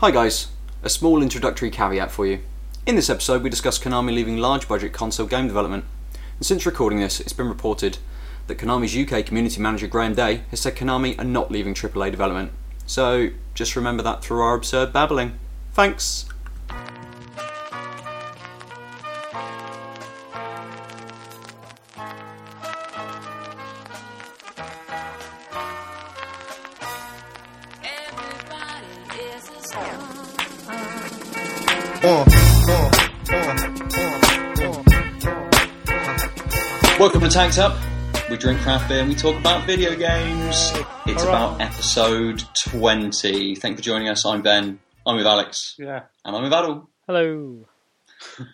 [0.00, 0.48] Hi guys,
[0.82, 2.40] a small introductory caveat for you.
[2.84, 5.86] In this episode, we discuss Konami leaving large budget console game development.
[6.36, 7.96] And since recording this, it's been reported
[8.46, 12.52] that Konami's UK community manager Graham Day has said Konami are not leaving AAA development.
[12.84, 15.38] So just remember that through our absurd babbling.
[15.72, 16.26] Thanks!
[32.06, 32.30] Welcome
[37.22, 37.76] to Tanked Up.
[38.30, 40.72] We drink craft beer and we talk about video games.
[41.06, 43.56] It's about episode 20.
[43.56, 44.24] Thank you for joining us.
[44.24, 44.78] I'm Ben.
[45.04, 45.74] I'm with Alex.
[45.80, 46.02] Yeah.
[46.24, 46.86] And I'm with Aadil.
[47.08, 47.66] Hello.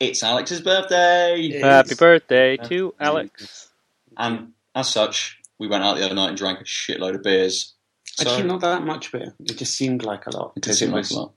[0.00, 1.60] It's Alex's birthday.
[1.60, 3.68] Happy birthday to Alex.
[4.16, 7.74] And as such, we went out the other night and drank a shitload of beers.
[8.18, 9.32] So, Actually, not that much beer.
[9.40, 10.52] It just seemed like a lot.
[10.56, 11.32] It did because seem like a lot.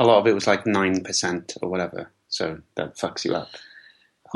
[0.00, 2.10] a lot of it was like 9% or whatever.
[2.28, 3.48] So that fucks you up.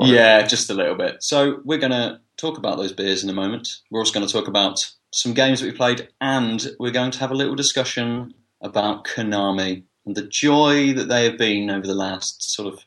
[0.01, 1.25] Yeah, just a little bit.
[1.25, 3.69] So we're going to talk about those beers in a moment.
[3.91, 4.79] We're also going to talk about
[5.13, 9.83] some games that we played, and we're going to have a little discussion about Konami
[10.07, 12.79] and the joy that they have been over the last sort of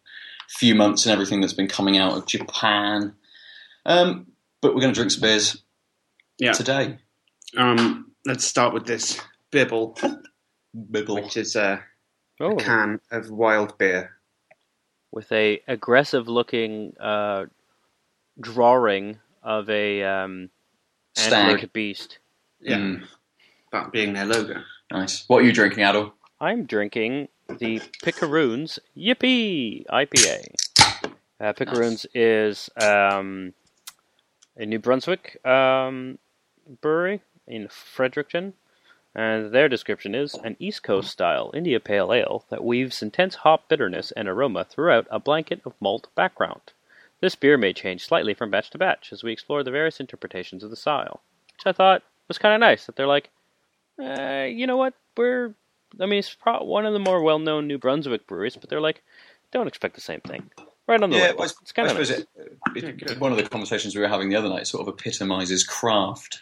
[0.49, 3.14] few months and everything that's been coming out of Japan.
[3.86, 4.27] Um,
[4.61, 5.61] but we're going to drink some beers
[6.39, 6.53] Yeah.
[6.53, 6.97] today.
[7.58, 9.19] Um, let's start with this
[9.52, 9.97] Bibble,
[10.91, 11.16] Bibble.
[11.16, 11.83] which is a
[12.39, 14.17] Oh, can of wild beer.
[15.11, 17.45] with a aggressive looking uh,
[18.39, 20.49] drawing of a um,
[21.16, 21.72] Stag.
[21.73, 22.17] beast.
[22.59, 22.77] Yeah.
[22.77, 23.08] Mm,
[23.72, 24.55] That being their logo.
[24.92, 25.23] nice.
[25.27, 26.14] What are you drinking, Aadil?
[26.39, 27.27] I'm drinking
[27.59, 30.45] the Picaroons Yippee IPA.
[31.39, 33.53] Uh, Picaroons is um,
[34.58, 36.17] a New Brunswick um,
[36.81, 38.53] brewery in Fredericton,
[39.13, 43.67] and their description is an East Coast style India Pale Ale that weaves intense hop
[43.67, 46.73] bitterness and aroma throughout a blanket of malt background.
[47.19, 50.64] This beer may change slightly from batch to batch as we explore the various interpretations
[50.64, 51.21] of the style,
[51.53, 52.86] which I thought was kind of nice.
[52.86, 53.30] That they're like,
[54.02, 55.53] uh, you know what, we're
[55.99, 59.03] I mean, it's pro- one of the more well-known New Brunswick breweries, but they're like,
[59.52, 60.49] don't expect the same thing.
[60.87, 61.42] Right on the label.
[61.42, 62.09] I, it's kind of nice.
[62.09, 62.27] it,
[62.76, 66.42] it, one of the conversations we were having the other night sort of epitomises craft,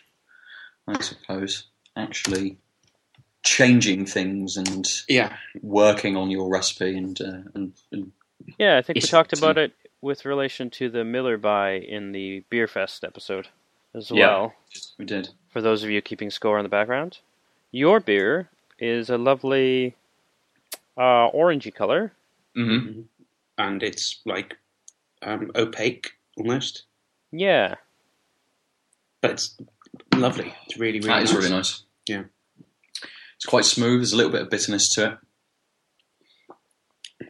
[0.89, 1.65] I suppose.
[1.95, 2.57] Actually
[3.43, 5.37] changing things and Yeah.
[5.61, 8.11] working on your recipe and, uh, and, and
[8.57, 12.41] Yeah, I think we talked about it with relation to the Miller Buy in the
[12.49, 13.47] Beer Fest episode
[13.93, 14.27] as Yeah.
[14.27, 14.55] well.
[14.97, 15.29] we did.
[15.49, 17.19] For those of you keeping score in the background,
[17.71, 19.95] your beer is a lovely
[20.97, 22.13] uh, orangey color.
[22.55, 23.01] Mm-hmm.
[23.57, 24.57] And it's like
[25.21, 26.83] um, opaque almost.
[27.31, 27.75] Yeah,
[29.21, 29.57] But it's
[30.15, 30.53] lovely.
[30.65, 31.41] It's really, really That is nice.
[31.43, 31.83] really nice.
[32.07, 32.23] Yeah.
[33.35, 33.99] It's quite smooth.
[33.99, 35.19] There's a little bit of bitterness to
[37.21, 37.27] it.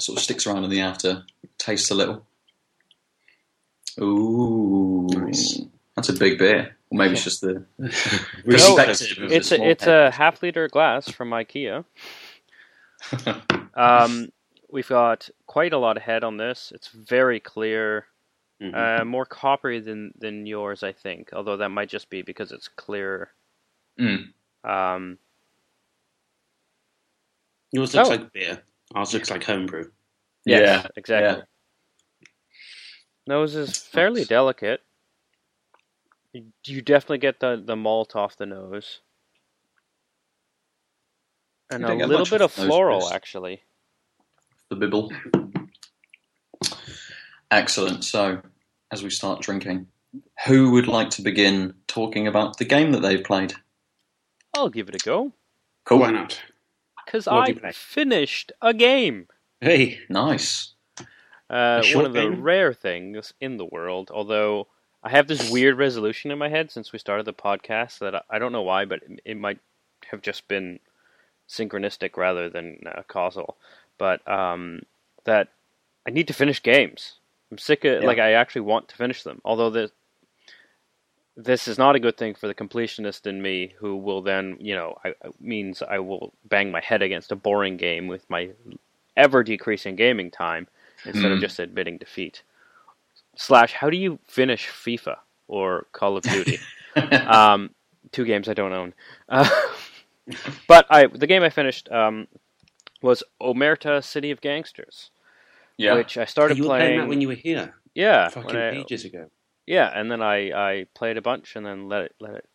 [0.00, 1.24] Sort of sticks around in the after.
[1.58, 2.26] Tastes a little.
[4.00, 5.60] Ooh, Nice.
[5.94, 6.76] that's a big beer.
[6.90, 7.88] Or maybe it's just the No,
[8.44, 11.84] perspective of it's a, it's a half liter glass from IKEA.
[13.74, 14.32] Um,
[14.70, 16.72] we've got quite a lot of head on this.
[16.74, 18.06] It's very clear,
[18.62, 19.00] Mhm.
[19.00, 21.30] uh, more coppery than than yours, I think.
[21.32, 23.30] Although that might just be because it's clear.
[24.00, 24.32] Mm.
[24.64, 25.18] Um,
[27.72, 28.12] Yours looks Oh.
[28.12, 28.62] like beer.
[28.94, 29.90] Ours looks like homebrew.
[30.46, 31.42] yes, Yeah, exactly.
[33.26, 34.80] Nose is fairly delicate.
[36.32, 39.00] You, you definitely get the, the malt off the nose,
[41.70, 43.62] and a little bit of floral actually.
[44.70, 45.10] the bibble.
[47.50, 48.04] Excellent.
[48.04, 48.40] So,
[48.90, 49.86] as we start drinking,
[50.46, 53.54] who would like to begin talking about the game that they've played?
[54.54, 55.32] I'll give it a go
[55.84, 56.00] Cool.
[56.00, 56.40] Why not?
[57.04, 57.72] because I do you play?
[57.72, 59.28] finished a game.
[59.60, 60.00] Hey.
[60.08, 60.72] Nice.
[61.48, 62.42] Uh, one of the game?
[62.42, 64.66] rare things in the world, although
[65.04, 68.22] I have this weird resolution in my head since we started the podcast that I,
[68.28, 69.60] I don't know why, but it, it might
[70.10, 70.80] have just been
[71.48, 73.56] synchronistic rather than uh, causal.
[73.98, 74.80] But um,
[75.24, 75.48] that
[76.06, 77.14] I need to finish games.
[77.50, 78.06] I'm sick of Yeah.
[78.06, 79.40] like I actually want to finish them.
[79.44, 79.90] Although this
[81.36, 84.74] this is not a good thing for the completionist in me, who will then you
[84.74, 88.50] know I, means I will bang my head against a boring game with my
[89.16, 90.66] ever decreasing gaming time
[91.04, 91.42] instead of Hmm.
[91.42, 92.42] just admitting defeat.
[93.36, 96.58] Slash, how do you finish FIFA or Call of Duty?
[97.26, 97.70] um,
[98.12, 98.94] two games I don't own.
[99.28, 99.48] Uh,
[100.68, 102.28] but I the game I finished um,
[103.02, 105.10] was Omerta City of Gangsters,
[105.76, 105.94] yeah.
[105.94, 107.00] which I started you were playing playing.
[107.00, 107.74] that when you were here.
[107.94, 109.30] yeah, Fucking I- ages ago.
[109.66, 112.48] yeah, and then I, I played a bunch and then let it let it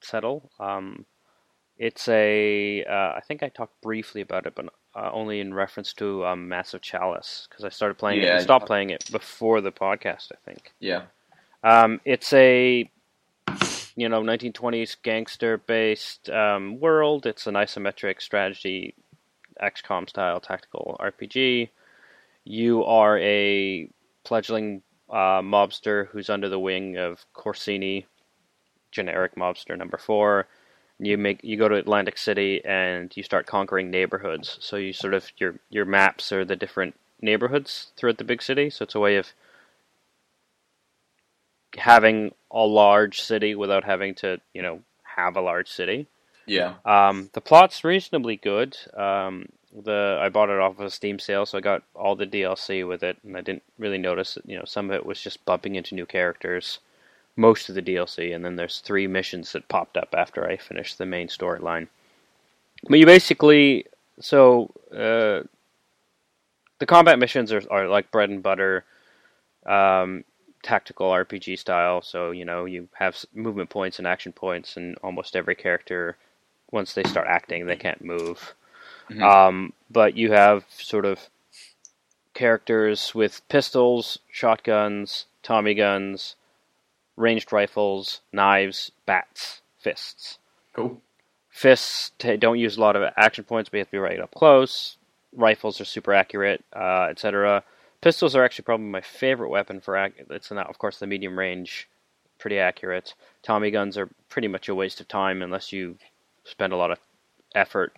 [0.00, 0.50] settle.
[0.60, 1.04] Um,
[1.78, 2.84] It's a.
[2.84, 4.66] Uh, I think I talked briefly about it, but
[4.96, 8.42] uh, only in reference to um, Massive Chalice because I started playing it Yeah, and
[8.42, 10.32] stopped playing it before the podcast.
[10.32, 10.72] I think.
[10.80, 11.02] Yeah.
[11.62, 12.90] Um, it's a
[13.96, 17.26] you know 1920s gangster based um, world.
[17.26, 18.94] It's an isometric strategy
[19.62, 21.68] XCOM style tactical RPG.
[22.48, 23.90] You are a
[24.24, 24.80] fledgling
[25.10, 28.06] uh, mobster who's under the wing of Corsini,
[28.90, 30.48] generic mobster number four.
[30.98, 34.56] You make you go to Atlantic City and you start conquering neighborhoods.
[34.62, 38.70] So you sort of your your maps are the different neighborhoods throughout the big city.
[38.70, 39.34] So it's a way of
[41.76, 46.06] having a large city without having to you know have a large city.
[46.46, 46.76] Yeah.
[46.86, 48.74] Um, the plot's reasonably good.
[48.96, 52.26] Um, the I bought it off of a Steam sale, so I got all the
[52.26, 54.38] DLC with it, and I didn't really notice.
[54.44, 56.78] You know, some of it was just bumping into new characters,
[57.36, 60.98] most of the DLC, and then there's three missions that popped up after I finished
[60.98, 61.88] the main storyline.
[62.88, 63.86] But you basically
[64.20, 65.42] so uh,
[66.78, 68.84] the combat missions are are like bread and butter.
[69.66, 70.24] Um,
[70.62, 72.02] tactical RPG style.
[72.02, 76.16] So you know you have movement points and action points, and almost every character,
[76.70, 78.54] once they start acting, they can't move.
[79.10, 79.22] Mhm.
[79.22, 81.28] Um, but you have sort of
[82.34, 86.36] characters with pistols, shotguns, Tommy guns,
[87.16, 90.38] ranged rifles, knives, bats, fists.
[90.74, 91.00] Cool.
[91.50, 94.20] Fists ta don't use a lot of action points, but you have to be right
[94.20, 94.96] up close.
[95.34, 97.64] Rifles are super accurate, uh, etc.
[98.00, 99.96] Pistols are actually probably my favorite weapon for.
[99.96, 101.88] Ac- it's not, of course, the medium range,
[102.38, 103.14] pretty accurate.
[103.42, 105.96] Tommy guns are pretty much a waste of time unless you
[106.44, 106.98] spend a lot of
[107.54, 107.92] effort.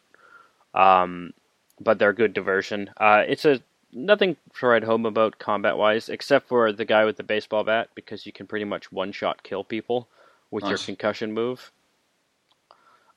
[0.75, 1.33] Um,
[1.81, 2.91] but they're a good diversion.
[2.97, 3.61] Uh, it's a
[3.93, 7.89] nothing to write home about combat wise, except for the guy with the baseball bat,
[7.95, 10.09] because you can pretty much one shot kill people
[10.51, 11.73] with your concussion move,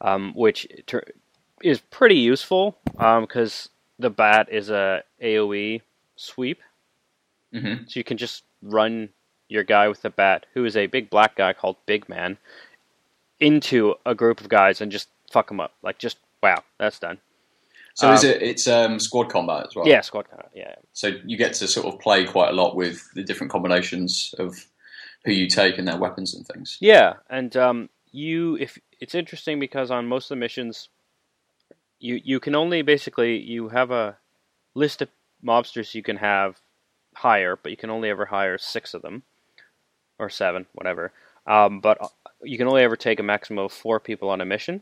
[0.01, 0.67] um, which
[1.61, 5.81] is pretty useful because the bat is a AOE
[6.15, 6.61] sweep,
[7.51, 9.09] hmm so you can just run
[9.49, 12.37] your guy with the bat, who is a big black guy called Big Man,
[13.39, 15.73] into a group of guys and just fuck them up.
[15.83, 17.19] Like just wow, that's done.
[17.95, 18.41] So is Um, it?
[18.41, 19.87] It's um, squad combat as well.
[19.87, 20.49] Yeah, squad combat.
[20.55, 24.33] Yeah, So you get to sort of play quite a lot with the different combinations
[24.39, 24.65] of
[25.25, 26.77] who you take and their weapons and things.
[26.81, 30.89] Yeah, and um, you if it's interesting because on most of the missions,
[31.99, 34.17] you you can only basically you have a
[34.73, 35.09] list of
[35.43, 36.59] mobsters you can have
[37.15, 39.23] hire, but you can only ever hire six of them
[40.17, 41.11] or seven, whatever.
[41.45, 42.07] Um, but uh,
[42.41, 44.81] you can only ever take a maximum of four people on a mission.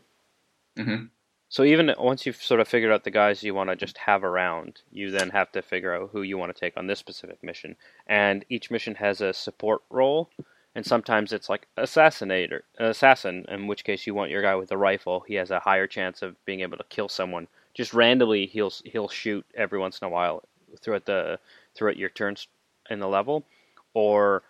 [0.76, 1.10] Mhm.
[1.52, 4.24] So even once you've sort of figured out the guys you want to just have
[4.24, 7.44] around, you then have to figure out who you want to take on this specific
[7.44, 7.76] mission.
[8.06, 10.30] And each mission has a support role,
[10.74, 14.78] and sometimes it's like assassinator, assassin, in which case you want your guy with a
[14.78, 15.26] rifle.
[15.28, 17.48] He has a higher chance of being able to kill someone.
[17.74, 20.44] Just randomly, he'll he'll shoot every once in a while
[20.80, 21.38] throughout the
[21.74, 22.48] throughout your turns
[22.88, 23.44] in the level,
[23.92, 24.42] or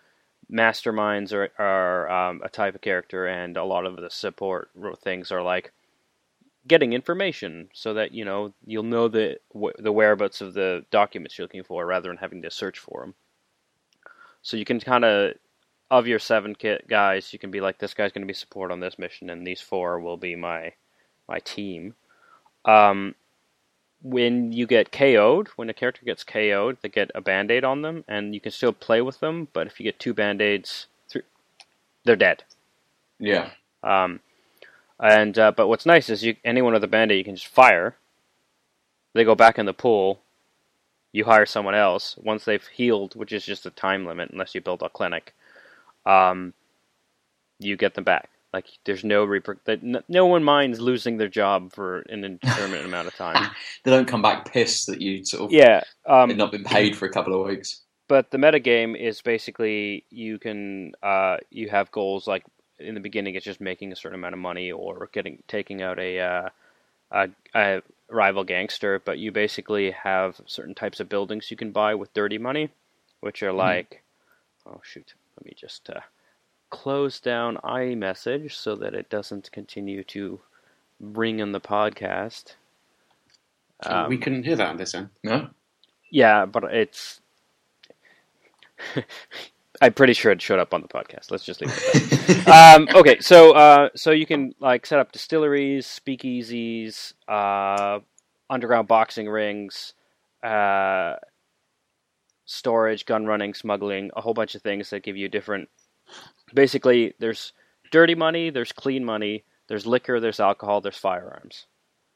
[0.48, 4.70] masterminds are are um, a type of character, and a lot of the support
[5.02, 5.72] things are like
[6.66, 9.38] getting information so that you know you'll know the
[9.78, 13.14] the whereabouts of the documents you're looking for rather than having to search for them.
[14.42, 15.34] So you can kind of
[15.90, 18.70] of your seven kit guys, you can be like this guy's going to be support
[18.70, 20.72] on this mission, and these four will be my
[21.28, 21.94] my team.
[22.64, 23.14] Um,
[24.02, 27.82] when you get KO'd, when a character gets KO'd, they get a band aid on
[27.82, 29.48] them, and you can still play with them.
[29.52, 30.86] But if you get two band aids,
[32.04, 32.44] they're dead.
[33.18, 33.50] Yeah.
[33.82, 34.20] Um,
[35.02, 37.48] and uh, but what's nice is you anyone with a band aid you can just
[37.48, 37.96] fire.
[39.14, 40.20] They go back in the pool.
[41.12, 44.62] You hire someone else once they've healed, which is just a time limit unless you
[44.62, 45.34] build a clinic.
[46.06, 46.54] Um,
[47.58, 48.30] you get them back.
[48.54, 53.08] Like there's no reper- that no one minds losing their job for an indeterminate amount
[53.08, 53.50] of time.
[53.84, 55.82] They don't come back pissed that you sort of Yeah.
[56.06, 57.80] Um, not been paid for a couple of weeks.
[58.08, 62.44] but the metagame is basically you can uh, you have goals like
[62.82, 65.98] in the beginning it's just making a certain amount of money or getting taking out
[65.98, 66.48] a, uh,
[67.10, 71.94] a, a rival gangster but you basically have certain types of buildings you can buy
[71.94, 72.70] with dirty money
[73.20, 74.02] which are like
[74.66, 76.00] oh shoot let me just uh,
[76.70, 80.40] close down iMessage so that it doesn't continue to
[81.00, 82.54] ring in the podcast
[83.84, 85.08] Um, we couldn't hear that on this end.
[85.24, 85.48] No.
[86.10, 87.20] Yeah, but it's.
[89.82, 91.32] I'm pretty sure it showed up on the podcast.
[91.32, 95.86] Let's just leave it um, okay, so uh, so you can like set up distilleries,
[95.86, 97.98] speakeasies, uh,
[98.48, 99.94] underground boxing rings,
[100.44, 101.16] uh,
[102.44, 105.68] storage, gun running, smuggling, a whole bunch of things that give you different.
[106.54, 107.52] Basically, there's
[107.90, 111.66] dirty money, there's clean money, there's liquor, there's alcohol, there's firearms.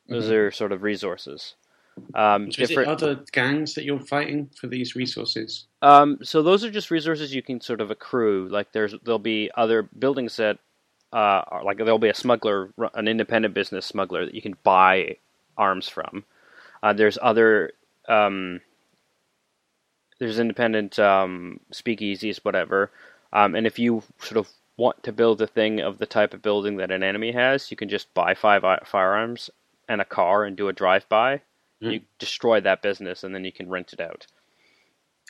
[0.08, 1.56] Those are sort of resources.
[2.14, 2.88] Um, So different.
[2.88, 5.66] other gangs that you're fighting for these resources?
[5.82, 8.48] Um, so those are just resources you can sort of accrue.
[8.48, 10.58] Like there's there'll be other buildings that
[11.12, 15.16] uh, are like there'll be a smuggler, an independent business smuggler that you can buy
[15.56, 16.24] arms from.
[16.82, 17.72] Uh, there's other
[18.08, 18.60] um,
[20.18, 22.90] there's independent um, speakeasies, whatever.
[23.32, 26.42] Um, and if you sort of want to build a thing of the type of
[26.42, 29.50] building that an enemy has, you can just buy five firearms
[29.88, 31.40] and a car and do a drive by.
[31.82, 31.92] Mm.
[31.92, 34.26] You destroy that business and then you can rent it out.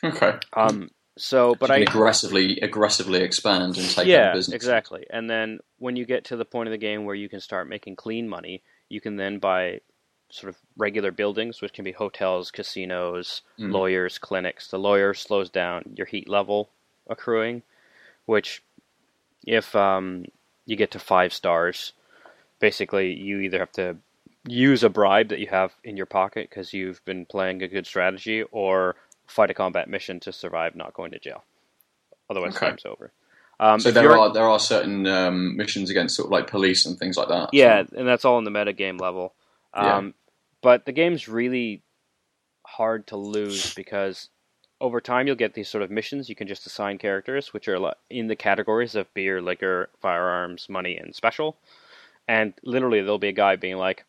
[0.03, 0.33] Okay.
[0.53, 4.55] Um, so, but I can aggressively aggressively expand and take yeah, business.
[4.55, 5.05] exactly.
[5.09, 7.67] And then when you get to the point of the game where you can start
[7.67, 9.81] making clean money, you can then buy
[10.29, 13.71] sort of regular buildings, which can be hotels, casinos, Mm.
[13.71, 14.67] lawyers, clinics.
[14.67, 16.69] The lawyer slows down your heat level
[17.09, 17.63] accruing,
[18.25, 18.61] which
[19.45, 20.25] if um,
[20.65, 21.93] you get to five stars,
[22.59, 23.97] basically you either have to
[24.47, 27.85] use a bribe that you have in your pocket because you've been playing a good
[27.85, 28.95] strategy, or
[29.27, 31.43] fight a combat mission to survive not going to jail.
[32.29, 32.67] Otherwise, Okay.
[32.69, 33.11] game's over.
[33.59, 36.97] Um, So there you're- there are certain um, missions against sort of like police and
[36.97, 37.49] things like that.
[37.53, 39.33] yeah, and that's all in the meta game level.
[39.75, 39.97] Yeah.
[39.97, 40.13] Um,
[40.61, 41.83] But the game's really
[42.65, 44.29] hard to lose because
[44.81, 47.93] over time you'll get these sort of missions you can just assign characters, which are
[48.09, 51.57] in the categories of beer, liquor, firearms, money, and special.
[52.27, 54.03] And literally, there'll be a guy being like,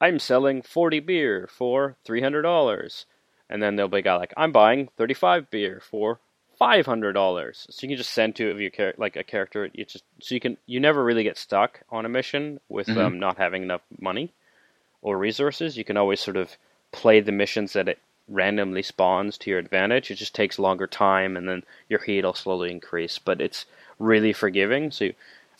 [0.00, 3.06] "I'm selling forty beer for three hundred dollars,"
[3.48, 6.20] and then there'll be a guy like, "I'm buying thirty-five beer for
[6.58, 9.68] five hundred dollars." So you can just send two of your char- like a character.
[9.72, 12.98] You just so you can you never really get stuck on a mission with Mhm.
[12.98, 14.32] um, not having enough money
[15.02, 15.76] or resources.
[15.76, 16.56] You can always sort of
[16.92, 20.10] play the missions that it randomly spawns to your advantage.
[20.10, 23.18] It just takes longer time, and then your heat will slowly increase.
[23.18, 23.66] But it's
[23.98, 24.90] really forgiving.
[24.90, 25.10] So,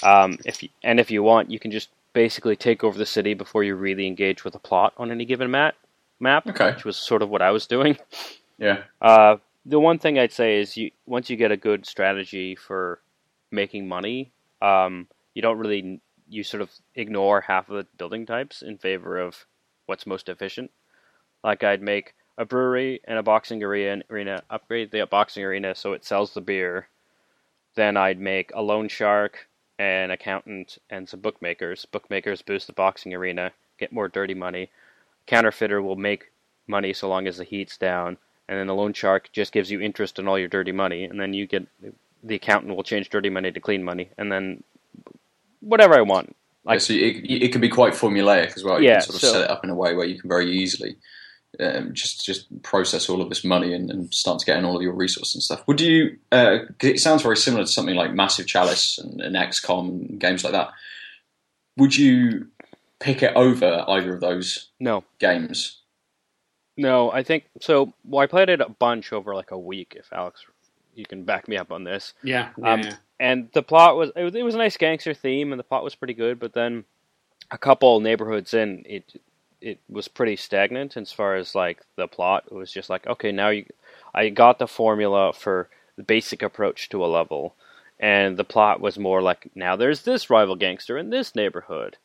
[0.03, 3.35] um, if you, and if you want, you can just basically take over the city
[3.35, 5.75] before you really engage with the plot on any given map.
[6.19, 6.73] Map, Okay.
[6.73, 7.97] which was sort of what I was doing.
[8.59, 8.83] Yeah.
[9.01, 13.01] Uh, the one thing I'd say is you once you get a good strategy for
[13.51, 18.63] making money, um, you don't really you sort of ignore half of the building types
[18.63, 19.47] in favor of
[19.87, 20.71] what's most efficient.
[21.43, 26.05] Like I'd make a brewery and a boxing arena upgrade the boxing arena so it
[26.05, 26.89] sells the beer.
[27.75, 29.49] Then I'd make a loan shark,
[29.81, 31.87] an accountant, and some bookmakers.
[31.87, 34.69] Bookmakers boost the boxing arena, get more dirty money.
[35.27, 36.33] Counterfeiter will make
[36.67, 38.19] money so long as the heat's down,
[38.49, 41.19] and then the loan shark just gives you interest on all your dirty money, and
[41.19, 41.67] then you get
[42.23, 44.63] the accountant will change dirty money to clean money, and then
[45.61, 46.37] whatever I want.
[46.65, 48.81] Like, Like- so it, it can be quite formulaic as well.
[48.83, 50.29] You Yeah, can sort of so- set it up in a way where you can
[50.29, 50.97] very easily
[51.61, 54.77] um, just just process all of this money and, and start to get in all
[54.77, 55.63] of your resources and stuff.
[55.67, 56.19] Would you?
[56.33, 60.21] Uh 'cause it sounds very similar to something like Massive Chalice and, and XCOM and
[60.21, 60.71] games like that.
[61.77, 62.49] Would you
[62.99, 65.79] pick it over either of those No, games?
[66.77, 67.93] no, I think so.
[68.05, 69.95] Well, I played it a bunch over like a week.
[69.99, 70.45] If Alex,
[70.95, 72.15] you can back me up on this.
[72.23, 72.97] Yeah, yeah, Um, yeah.
[73.19, 75.85] and the plot was it, was it was a nice gangster theme, and the plot
[75.85, 76.39] was pretty good.
[76.39, 76.85] But then
[77.51, 79.21] a couple neighborhoods in, it
[79.61, 82.45] it was pretty stagnant as far as like the plot.
[82.51, 83.67] It was just like okay, now you,
[84.15, 87.55] I got the formula for the basic approach to a level,
[87.99, 91.97] and the plot was more like now there's this rival gangster in this neighborhood,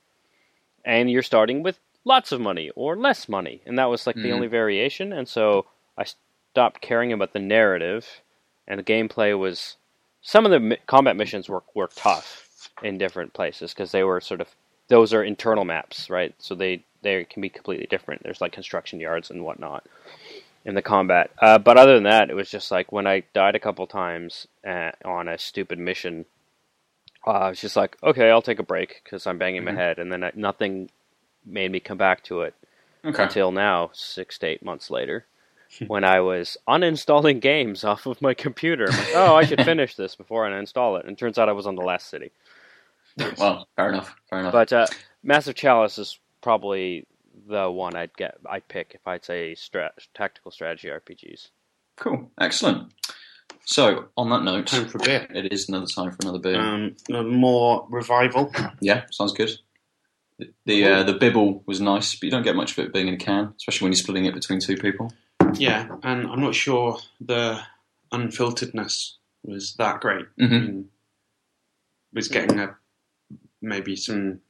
[0.84, 4.30] and you're starting with lots of money or less money, and that was like the
[4.30, 4.34] Mhm.
[4.34, 5.12] only variation.
[5.14, 5.66] And so
[5.98, 6.06] I
[6.52, 8.22] stopped caring about the narrative,
[8.68, 9.78] and the gameplay was
[10.22, 14.20] some of the mi- combat missions were were tough in different places because they were
[14.22, 14.56] sort of
[14.88, 16.36] those are internal maps, right?
[16.38, 18.24] So they they can be completely different.
[18.24, 19.86] There's like construction yards and whatnot
[20.66, 21.32] in the combat.
[21.42, 24.48] Uh, but other than that, it was just like when I died a couple times
[24.68, 26.26] uh, on a stupid mission.
[27.28, 29.66] Uh, I was just like, okay, I'll take a break because I'm banging Mhm.
[29.66, 30.90] my head, and then I, nothing
[31.46, 32.56] made me come back to it
[33.06, 33.24] Okay.
[33.24, 35.26] until now, six to eight months later,
[35.88, 38.88] when I was uninstalling games off of my computer.
[38.88, 41.06] Like, oh, I should finish this before I uninstall it.
[41.08, 42.32] And turns out I was on the last city.
[43.38, 44.16] Well, fair enough.
[44.30, 44.54] Fair enough.
[44.54, 44.88] But uh,
[45.24, 47.08] Massive Chalice is probably
[47.50, 48.38] the one I'd get.
[48.48, 51.50] I'd pick if I'd say stra- tactical strategy RPGs.
[51.98, 52.30] cool.
[52.40, 52.94] Excellent.
[53.66, 55.28] So on that note, Time for a beer.
[55.32, 56.56] it is another time for another beer.
[56.60, 58.52] Um, Moor revival.
[58.80, 59.50] Yeah, sounds good.
[60.38, 63.08] The the, uh, the bibble was nice, but you don't get much of it being
[63.08, 65.12] in a can, especially when you're splitting it between two people.
[65.56, 67.60] Yeah, and I'm not sure the
[68.14, 70.26] unfilteredness was that great.
[70.40, 70.90] I hmm mean,
[72.14, 72.76] was getting a
[73.64, 74.42] maybe some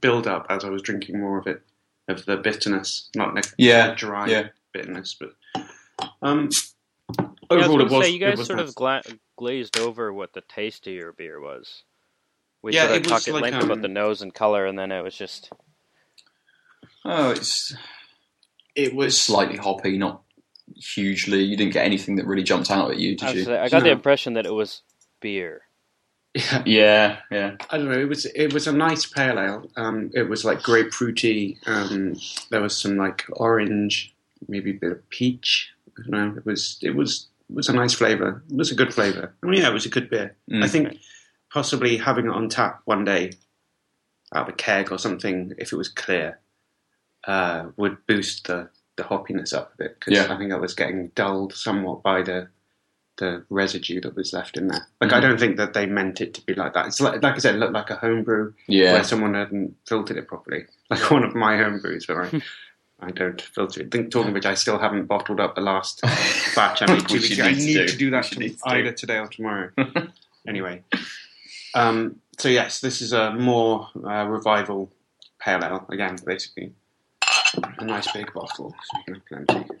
[0.00, 1.62] build up as I was drinking more of it
[2.08, 4.48] of the bitterness, not like Yeah, dry yeah.
[4.72, 5.34] bitterness, but
[6.22, 6.48] um,
[7.18, 8.04] Yeah, I was overall it was.
[8.06, 8.68] say, you it guys was sort nice.
[8.70, 9.02] of gla-
[9.36, 11.82] glazed over what the taste of your beer was.
[12.62, 14.78] We Yeah, sort of talked at like, length about um, the nose and color, and
[14.78, 15.50] then it was just
[17.04, 17.74] Oh, it's
[18.74, 20.22] It was slightly hoppy, not
[20.76, 21.42] hugely.
[21.42, 23.44] You didn't get anything that really jumped out at you, did was you?
[23.52, 24.82] like- I got the impression that it was
[25.20, 25.62] beer.
[26.38, 27.56] Yeah, Yeah, yeah.
[27.70, 27.98] I don't know.
[27.98, 29.70] It was it was a nice pale ale.
[29.76, 31.56] Um, it was like grapefruity.
[31.66, 32.14] Um,
[32.50, 34.14] there was some like orange,
[34.48, 35.70] maybe a bit of peach.
[35.98, 36.34] I don't know.
[36.36, 38.42] It was it was it was a nice flavour.
[38.50, 39.34] It was a good flavour.
[39.42, 40.36] I mean, yeah, it was a good beer.
[40.50, 40.62] Mm.
[40.64, 40.98] I think
[41.52, 43.32] possibly having it on tap one day
[44.34, 46.38] out of a keg or something, if it was clear,
[47.26, 49.98] uh, would boost the, the hoppiness up a bit.
[49.98, 50.32] Because Yeah.
[50.32, 52.48] I think I was getting dulled somewhat by the
[53.18, 54.86] the residue that was left in there.
[55.00, 55.22] Like I Mhm.
[55.22, 56.86] don't think that they meant it to be like that.
[56.86, 58.92] It's like, like I said, it looked like a homebrew Yeah.
[58.94, 60.66] where someone hadn't filtered it properly.
[60.90, 62.42] Like one of my homebrews where I,
[63.00, 63.90] I don't filter it.
[63.90, 66.00] Think talking of which, I still haven't bottled up the last
[66.56, 67.38] batch I made two weeks.
[67.38, 67.88] I need to do.
[67.88, 69.70] to do that Which you need to either today or tomorrow.
[70.46, 70.82] anyway,
[71.74, 74.90] um, so yes, this is a Moor uh, revival
[75.38, 76.72] pale ale again, basically.
[77.78, 79.74] A nice big bottle, so you can have plenty.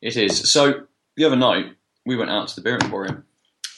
[0.00, 0.50] It is.
[0.52, 1.74] So the other night
[2.06, 3.24] we went out to the beer emporium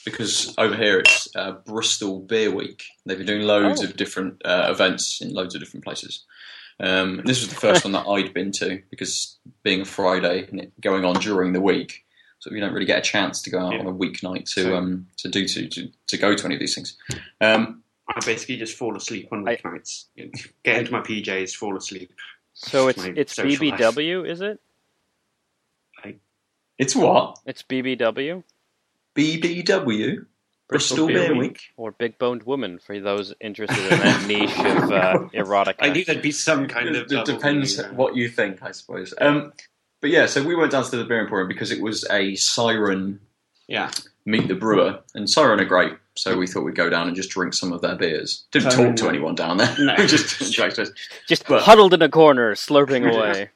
[0.05, 2.83] because over here it's uh, Bristol Beer Week.
[3.05, 3.85] They've been doing loads Oh.
[3.85, 6.23] of different uh, events in loads of different places.
[6.79, 10.59] Um, this was the first one that I'd been to because being a Friday and
[10.59, 12.03] it going on during the week,
[12.39, 13.79] so we don't really get a chance to go out Yeah.
[13.79, 16.59] on a weeknight to So- um, to do to, to to go to any of
[16.59, 16.97] these things.
[17.39, 20.05] Um, I basically just fall asleep on I- weeknights.
[20.63, 22.11] Get into my PJs, fall asleep.
[22.53, 23.79] So it's My it's social life.
[23.79, 24.59] BBW, is it?
[26.77, 28.43] It's what It's BBW
[29.15, 30.25] BBW
[30.69, 31.39] Bristol, Bristol Beer Beer Week.
[31.51, 31.61] Week.
[31.77, 35.75] or Big Boned Woman for those interested in that niche of uh, erotica.
[35.79, 37.11] I knew there'd be some kind of.
[37.11, 37.97] it depends meaning there.
[37.97, 39.13] what you think, I suppose.
[39.19, 39.53] Um,
[40.01, 43.19] but yeah, so we went down to the beer emporium because it was a Siren
[43.67, 43.91] Yeah.
[44.25, 45.93] meet the brewer, and Siren are great.
[46.15, 48.45] So we thought we'd go down and just drink some of their beers.
[48.51, 49.75] Didn't Siren talk to anyone down there.
[49.79, 49.95] No.
[49.97, 50.75] we just drank.
[51.27, 53.49] Just But- huddled in a corner, slurping away.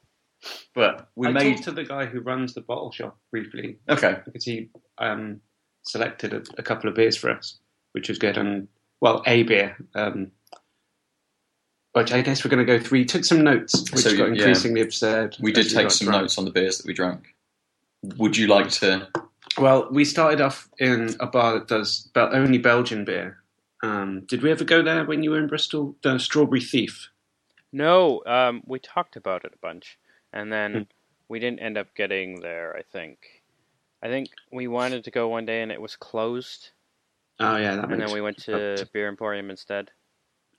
[0.78, 4.18] But we I made talked to the guy who runs the bottle shop briefly okay.
[4.24, 5.40] because he um,
[5.82, 7.58] selected a, a couple of beers for us,
[7.92, 8.36] which was good.
[8.36, 8.68] And
[9.00, 10.30] well, a beer, um,
[11.94, 13.00] which I guess we're going to go through.
[13.00, 14.34] We took some notes, which So, got yeah.
[14.34, 15.36] increasingly absurd.
[15.40, 16.22] We did take some drunk.
[16.22, 17.34] notes on the beers that we drank.
[18.16, 19.08] Would you like to?
[19.58, 23.38] Well, we started off in a bar that does Bel- only Belgian beer.
[23.82, 25.96] Um, did we ever go there when you were in Bristol?
[26.04, 27.08] The Strawberry Thief.
[27.72, 29.98] No, um, we talked about it a bunch,
[30.32, 30.82] and then Hmm.
[31.28, 32.76] we didn't end up getting there.
[32.76, 33.18] I think.
[34.02, 36.70] I think we wanted to go one day and it was closed,
[37.40, 39.90] Oh yeah, that and then we went to Beer Emporium instead.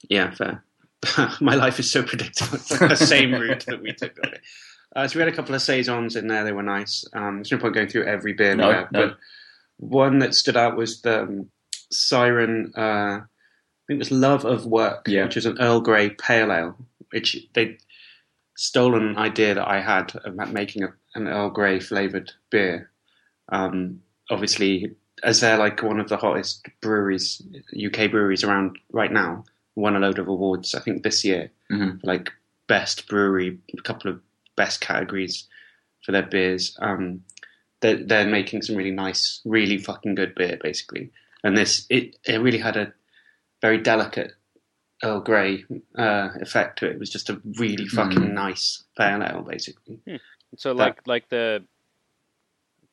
[0.10, 0.64] Yeah, fair.
[1.42, 2.56] My life is so predictable.
[2.56, 4.18] It's like the same route that we took.
[4.96, 6.44] Uh, so we had a couple of saisons in there.
[6.44, 7.06] They were nice.
[7.14, 9.08] Um, there's no point going through every beer No, there, no.
[9.08, 9.18] but
[9.78, 11.50] one that stood out was the um,
[11.92, 12.74] Siren.
[12.76, 13.24] Uh, I
[13.88, 15.24] think it was Love of Work, Yeah.
[15.26, 16.76] which is an Earl Grey pale ale,
[17.12, 17.78] which they
[18.60, 22.92] stolen idea that I had about making a, an Earl Grey flavored beer.
[23.48, 24.92] Um, obviously,
[25.24, 27.42] as they're like one of the hottest breweries,
[27.74, 29.46] UK breweries around right now,
[29.76, 30.76] won a load of awards.
[30.76, 32.02] I think this year, Mhm.
[32.04, 32.32] like
[32.68, 34.20] best brewery, a couple of
[34.58, 35.48] best categories
[36.06, 36.76] for their beers.
[36.82, 37.24] Um,
[37.80, 41.12] they're, they're making some really nice, really fucking good beer, basically.
[41.46, 42.92] And this, it, it really had a
[43.62, 44.34] very delicate
[45.04, 45.64] Earl Grey
[45.98, 46.94] uh, effect to it.
[46.94, 48.34] It was just a really fucking Mm.
[48.34, 50.00] nice pale ale, basically.
[50.58, 51.64] So That- like like the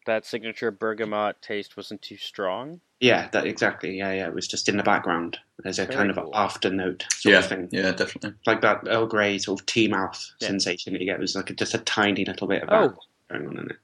[0.06, 2.80] that signature bergamot taste wasn't too strong.
[3.00, 3.98] Yeah, that exactly.
[3.98, 4.28] Yeah, yeah.
[4.28, 7.38] It was just in the background as a Very kind of after note sort Yeah,
[7.40, 7.68] of thing.
[7.72, 8.34] yeah, definitely.
[8.46, 10.46] Like that Earl Grey sort of tea mouth Yeah.
[10.48, 11.16] sensation that you get.
[11.16, 12.88] It was like a, just a tiny little bit of Oh.
[13.28, 13.76] that going on in it.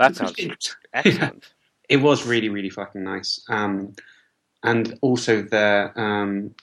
[0.00, 1.52] That sounds It- excellent.
[1.88, 3.94] it was really really fucking nice um
[4.62, 6.54] and also the um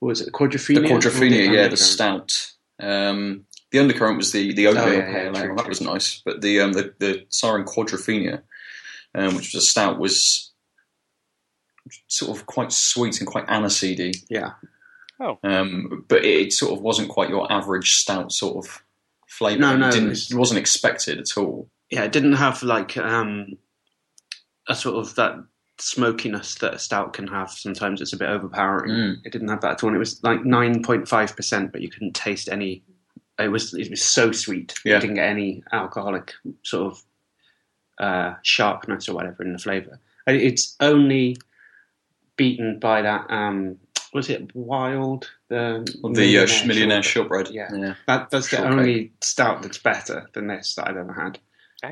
[0.00, 0.74] what was it the Quadrophenia?
[0.76, 2.52] The quadrophenia quadrophenia, yeah, the stout.
[2.80, 5.54] Um, the undercurrent was the the oatmeal Oh, yeah, yeah, pale ale.
[5.56, 8.42] That was nice, but the um, the the Siren quadrophenia,
[9.14, 10.50] um, which was a stout, was
[12.08, 14.14] sort of quite sweet and quite aniseedy.
[14.28, 14.52] yeah
[15.22, 15.38] Oh.
[15.44, 18.82] Um, but it sort of wasn't quite your average stout sort of
[19.28, 19.60] flavour.
[19.60, 21.68] No, no, it, didn't, it wasn't expected at all.
[21.90, 23.58] yeah it didn't have like um
[24.66, 25.34] a sort of that
[25.80, 29.16] smokiness that a stout can have sometimes it's a bit overpowering Mm.
[29.24, 32.48] it didn't have that at all and it was like 9.5% but you couldn't taste
[32.48, 32.82] any
[33.38, 34.96] it was it was so sweet Yeah.
[34.96, 37.02] you didn't get any alcoholic sort of
[37.98, 41.36] uh, sharpness or whatever in the flavor it's only
[42.36, 43.76] beaten by that um
[44.12, 47.46] was it wild the The uh, millionaire shortbread?
[47.48, 47.50] shortbread.
[47.54, 47.68] Yeah.
[47.74, 47.94] yeah.
[48.06, 51.38] that, that's the only stout that's better than this that I've ever had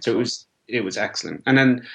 [0.03, 1.43] so it was it was excellent.
[1.47, 1.87] And then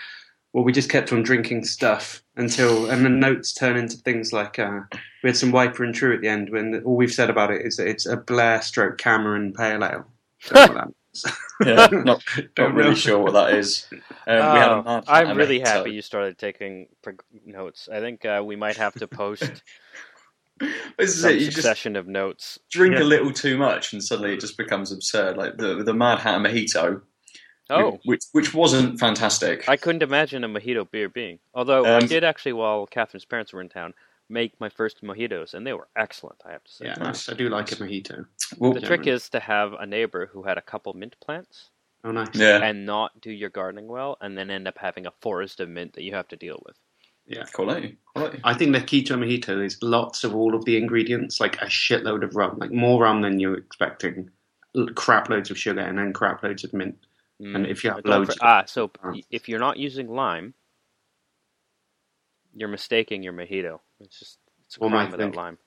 [0.53, 4.57] well, we just kept on drinking stuff until, and the notes turn into things like
[4.59, 4.81] uh,
[5.23, 6.49] we had some Wiper and True at the end.
[6.51, 10.05] When all we've said about it is that it's a Blair stroke Cameron Pale Ale.
[10.49, 11.25] Don't know what that means.
[11.65, 12.23] Yeah, not,
[12.57, 13.87] not really sure what that is.
[13.91, 15.67] Um, we had Oh, mad I'm Hatter really Mojito.
[15.67, 17.87] happy you started taking prog- notes.
[17.91, 19.61] I think uh, we might have to post
[20.97, 21.39] This is some it.
[21.41, 21.57] You just
[21.97, 22.59] of notes.
[22.71, 23.01] drink Yeah.
[23.01, 25.35] a little too much, and suddenly it just becomes absurd.
[25.37, 27.01] Like the the Mad Hatter Mojito,
[27.69, 29.67] Oh, which which wasn't fantastic.
[29.69, 31.39] I couldn't imagine a mojito beer being.
[31.53, 33.93] Although I Um, did actually, while Catherine's parents were in town,
[34.29, 36.41] make my first mojitos, and they were excellent.
[36.45, 36.85] I have to say.
[36.85, 37.29] Yeah, nice.
[37.29, 38.25] I do like a mojito.
[38.57, 41.69] well, The trick is to have a neighbor who had a couple mint plants
[42.03, 42.35] Oh, nice.
[42.35, 45.69] yeah, and not do your gardening well, and then end up having a forest of
[45.69, 46.77] mint that you have to deal with.
[47.53, 48.41] quality, quality.
[48.43, 51.61] I think the key to a mojito is lots of all of the ingredients, like
[51.61, 54.29] a shitload of rum, like more rum than you're expecting,
[54.75, 56.97] l- crap loads of sugar, and then crap loads of mint.
[57.41, 57.55] Mm.
[57.55, 60.53] And if you have loads, for, ah, so uh, if you're not using lime,
[62.53, 63.79] you're mistaking your mojito.
[63.99, 65.57] It's just it's a Well, crime without lime.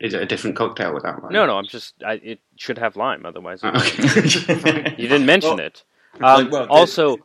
[0.00, 1.32] is it a different cocktail without lime?
[1.32, 3.26] No, no, I'm just I, it should have lime.
[3.26, 4.94] Otherwise, Oh, okay.
[4.98, 5.84] you didn't mention Well, it.
[6.22, 7.18] Um, like, well, also,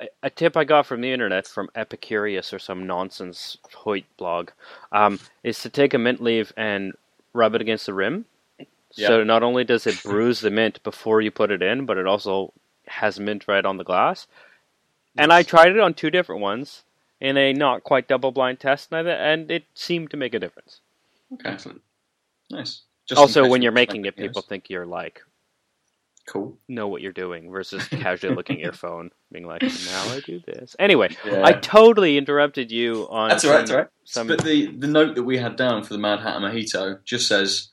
[0.00, 4.50] a- a tip I got from the internet from Epicurious or some nonsense Hoyt blog
[4.92, 6.92] um, is to take a mint leaf and
[7.32, 8.26] rub it against the rim.
[8.92, 12.06] So not only does it bruise the mint before you put it in, but it
[12.06, 12.52] also
[12.88, 14.26] has mint right on the glass.
[15.16, 16.82] And I tried it on two different ones
[17.20, 20.38] in a not quite double blind test, and I- and it seemed to make a
[20.40, 20.80] difference.
[21.32, 21.82] okay, Excellent.
[22.50, 22.82] nice.
[23.06, 24.46] Just also, when you're making it, people else.
[24.46, 25.22] think you're like
[26.26, 26.56] cool.
[26.68, 30.40] know what you're doing versus casually looking at your phone, being like, "Now I do
[30.46, 31.42] this." Anyway, Yeah.
[31.44, 33.28] I totally interrupted you on.
[33.28, 33.58] That's all right.
[33.58, 33.90] That's some- all right.
[34.04, 37.28] some- But the the note that we had down for the Mad Hatter Mojito just
[37.28, 37.68] says,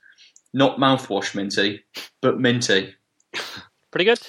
[0.54, 1.84] "Not mouthwash minty,
[2.22, 2.94] but minty."
[3.92, 4.20] Pretty good.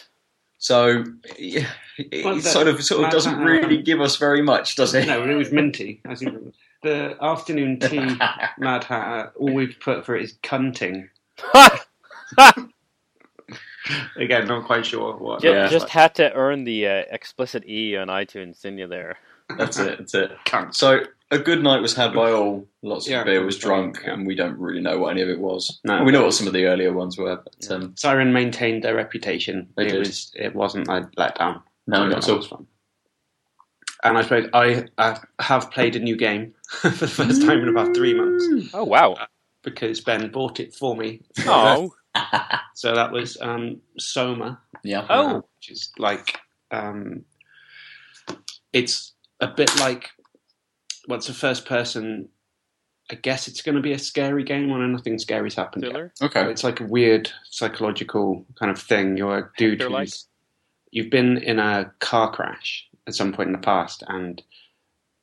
[0.62, 1.02] So
[1.40, 1.66] yeah,
[1.98, 4.42] it Well, it the- sort of sort of Mad doesn't Hatter- really give us very
[4.42, 5.08] much, does it?
[5.08, 6.00] No, it was minty.
[6.08, 6.52] As you,
[6.84, 7.98] the afternoon tea
[8.58, 11.08] Mad Hatter, all we've put for it is cunting.
[14.16, 15.42] Again, not quite sure what.
[15.42, 15.66] Ju- Yeah.
[15.66, 18.86] Just had to earn the uh, explicit E on iTunes, didn't you?
[18.86, 19.16] There.
[19.58, 19.98] That's it.
[19.98, 20.30] That's it.
[20.46, 20.76] cunt.
[20.76, 21.00] So
[21.32, 22.66] a good night was had by all.
[22.82, 24.12] Lots Yeah, of beer was it was great, drunk, yeah.
[24.12, 25.80] and we don't really know what any of it was.
[25.84, 26.04] No.
[26.04, 29.68] we know what some of the earlier ones were, but um, Siren maintained their reputation.
[29.76, 29.98] They it did.
[30.00, 30.30] was.
[30.34, 31.62] It wasn't a letdown.
[31.86, 32.36] no, So not at all.
[32.36, 32.66] was fun.
[34.04, 37.68] And I suppose I, I have played a new game for the first time in
[37.68, 39.16] about three months Oh wow!
[39.62, 41.20] because Ben bought it for me.
[41.46, 41.92] Oh,
[42.74, 45.06] So that was um, Soma, Yeah.
[45.08, 45.36] Oh.
[45.56, 46.40] which is like
[46.72, 47.24] um,
[48.72, 50.10] it's a bit like
[51.06, 52.28] what's a first person.
[53.10, 55.84] I guess it's going to be a scary game when nothing scary's happened.
[55.84, 55.92] Yet.
[55.92, 56.12] thriller.
[56.22, 56.50] Okay.
[56.50, 59.16] It's like a weird psychological kind of thing.
[59.16, 60.08] You're a dude Hector-like?
[60.08, 60.26] who's
[60.92, 64.40] you've been in a car crash at some point in the past, and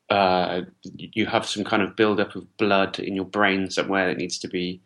[0.10, 4.40] uh, you have some kind of buildup of blood in your brain somewhere that needs
[4.40, 4.82] to be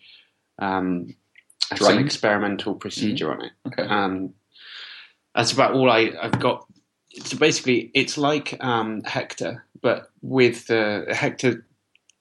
[0.59, 1.15] um,
[1.75, 3.51] some experimental procedure on it.
[3.67, 3.83] Okay.
[3.83, 4.33] Um,
[5.33, 6.67] that's about all I, I've got.
[7.23, 11.65] So basically, it's like um, Hector, but with the Hector,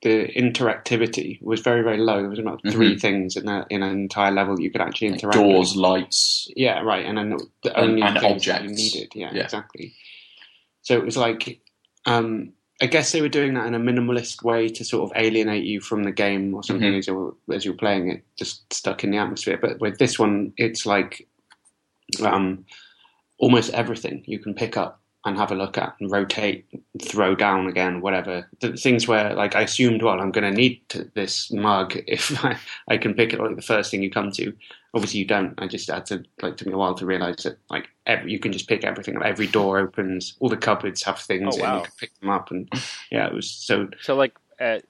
[0.02, 2.20] the interactivity was very very low.
[2.20, 5.22] There was about 3 things in a, in an entire level you could actually Like
[5.22, 5.38] interact.
[5.38, 5.76] doors, with.
[5.76, 6.50] lights.
[6.56, 9.12] Yeah, right, and then the only and things that you needed.
[9.14, 9.44] Yeah, Yeah.
[9.44, 9.94] exactly.
[10.82, 11.60] So it was like,
[12.06, 15.62] um, I guess they were doing that in a minimalist way to sort of alienate
[15.62, 16.98] you from the game or something Mhm.
[16.98, 19.56] as you're as you're playing it, just stuck in the atmosphere.
[19.62, 21.28] But with this one, it's like
[22.20, 22.66] um,
[23.38, 26.66] almost everything you can pick up and have a look at and rotate,
[27.00, 28.48] throw down again, whatever.
[28.60, 30.82] The things where like I assumed, well, I'm going to need
[31.14, 32.58] this mug if I,
[32.88, 34.52] I can pick it like the first thing you come to.
[34.94, 35.54] Obviously, you don't.
[35.58, 38.38] I just had to like took me a while to realize that like every, you
[38.38, 39.22] can just pick everything up.
[39.22, 40.34] Every door opens.
[40.40, 41.62] All the cupboards have things Oh, in.
[41.62, 41.76] wow.
[41.78, 42.68] You can pick them up, and
[43.10, 43.88] yeah, it was so.
[44.02, 44.80] So like, uh,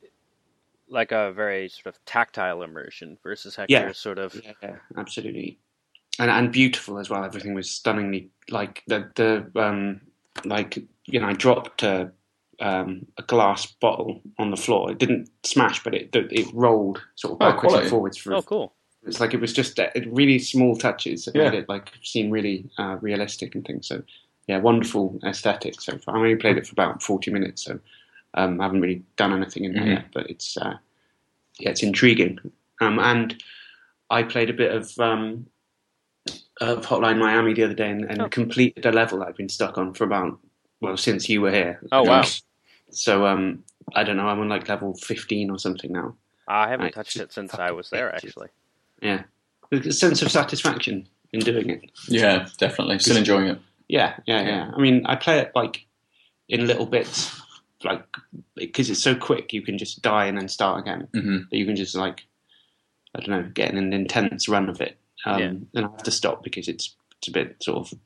[0.88, 3.92] like a very sort of tactile immersion versus Hector's Yeah.
[3.92, 4.34] sort of.
[4.44, 5.58] Yeah, yeah, absolutely,
[6.18, 7.22] and and beautiful as well.
[7.24, 10.00] Everything was stunningly like the the um
[10.44, 12.10] like you know I dropped a
[12.60, 14.90] um, a glass bottle on the floor.
[14.92, 17.82] It didn't smash, but it it rolled sort of Oh, backwards quality.
[17.84, 18.16] and forwards.
[18.18, 18.74] For, Oh, cool.
[19.04, 21.50] It's like it was just uh, really small touches that Yeah.
[21.50, 23.88] made it like seem really uh, realistic and things.
[23.88, 24.02] So
[24.46, 26.16] yeah, wonderful aesthetic so far.
[26.16, 27.80] I only played it for about forty minutes, so
[28.34, 29.88] um, I haven't really done anything in there Mhm.
[29.94, 30.04] yet.
[30.14, 30.76] But it's uh,
[31.58, 32.38] yeah, it's intriguing.
[32.80, 33.42] Um, and
[34.10, 35.46] I played a bit of um,
[36.62, 38.28] of Hotline Miami the other day and, and Oh.
[38.28, 40.38] completed a level that I've been stuck on for about
[40.80, 41.80] well since you were here.
[41.92, 42.24] Oh, wow.
[42.90, 44.26] So um, I don't know.
[44.28, 46.16] I'm on like level fifteen or something now.
[46.48, 46.94] I haven't Right.
[46.94, 48.48] touched it since I was there, actually.
[49.00, 49.22] Yeah,
[49.70, 51.90] There's a sense of satisfaction in doing it.
[52.08, 52.98] Yeah, definitely.
[52.98, 53.58] Still enjoying it.
[53.88, 54.70] Yeah, yeah, yeah.
[54.74, 55.86] I mean, I play it like
[56.48, 57.40] in little bits,
[57.84, 58.04] like
[58.54, 61.08] because it's so quick, you can just die and then start again.
[61.14, 62.26] hmm That you can just like,
[63.14, 64.98] I don't know, get an intense run of it.
[65.26, 65.46] Um, Yeah.
[65.46, 67.98] And I have to stop because it's it's a bit sort of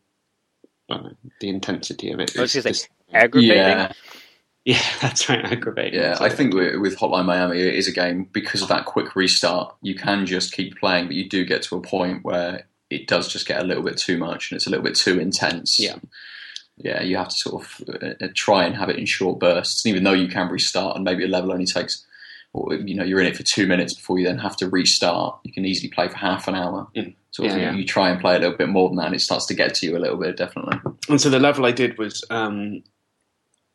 [0.90, 2.36] I know, the intensity of it.
[2.36, 3.56] I was just- say aggravating.
[3.56, 3.92] Yeah,
[4.64, 6.00] yeah, that's right, aggravating.
[6.00, 6.14] yeah.
[6.14, 9.16] So- I think with with Hotline Miami, it is a game because of that quick
[9.16, 9.74] restart.
[9.82, 13.26] You can just keep playing, but you do get to a point where it does
[13.32, 15.80] just get a little bit too much and it's a little bit too intense.
[15.80, 15.96] Yeah.
[16.76, 17.02] yeah.
[17.02, 19.90] You have to sort of uh, uh, try and have it in short bursts, and
[19.92, 22.04] even though you can restart, and maybe a level only takes.
[22.56, 25.38] Or, you know, you're in it for two minutes before you then have to restart.
[25.44, 26.88] You can easily play for half an hour.
[26.96, 27.14] Mm.
[27.30, 27.72] Sort of, Yeah, yeah.
[27.74, 29.74] you try and play a little bit more than that, and it starts to get
[29.74, 30.78] to you a little bit, definitely.
[31.10, 32.82] And so the level I did was, um,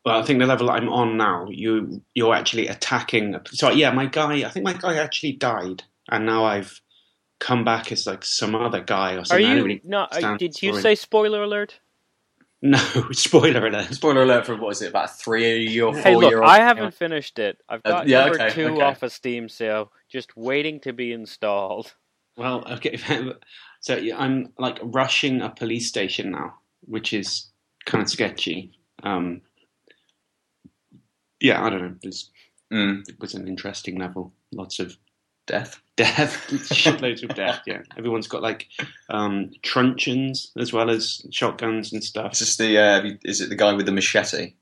[0.04, 3.36] well, I think the level I'm on now, you you're actually attacking.
[3.52, 6.80] So yeah, my guy, I think my guy actually died, and now I've
[7.38, 9.46] come back as like some other guy or Are something.
[9.46, 10.08] I don't you really no?
[10.10, 11.78] uh, Did you say spoiler alert?
[12.62, 12.78] No,
[13.12, 13.92] spoiler alert.
[13.94, 16.50] Spoiler alert for what is it, about three or four Hey, look, year old?
[16.50, 17.58] I haven't finished it.
[17.68, 18.82] I've Uh, got yeah, number okay, two okay.
[18.82, 21.94] off a Steam sale, just waiting to be installed.
[22.36, 22.98] Well, okay.
[23.80, 27.50] So I'm like rushing a police station now, which is
[27.84, 28.78] kind of sketchy.
[29.02, 29.42] Um,
[31.40, 31.94] yeah, I don't know.
[32.02, 32.30] It's,
[32.72, 34.32] Mm, it was an interesting level.
[34.52, 34.96] Lots of
[35.46, 35.80] death.
[35.96, 37.62] death, shitloads of death.
[37.66, 38.68] Yeah, everyone's got like
[39.10, 42.32] um, truncheons as well as shotguns and stuff.
[42.32, 42.78] Is this the?
[42.78, 44.54] Uh, is it the guy with the machete?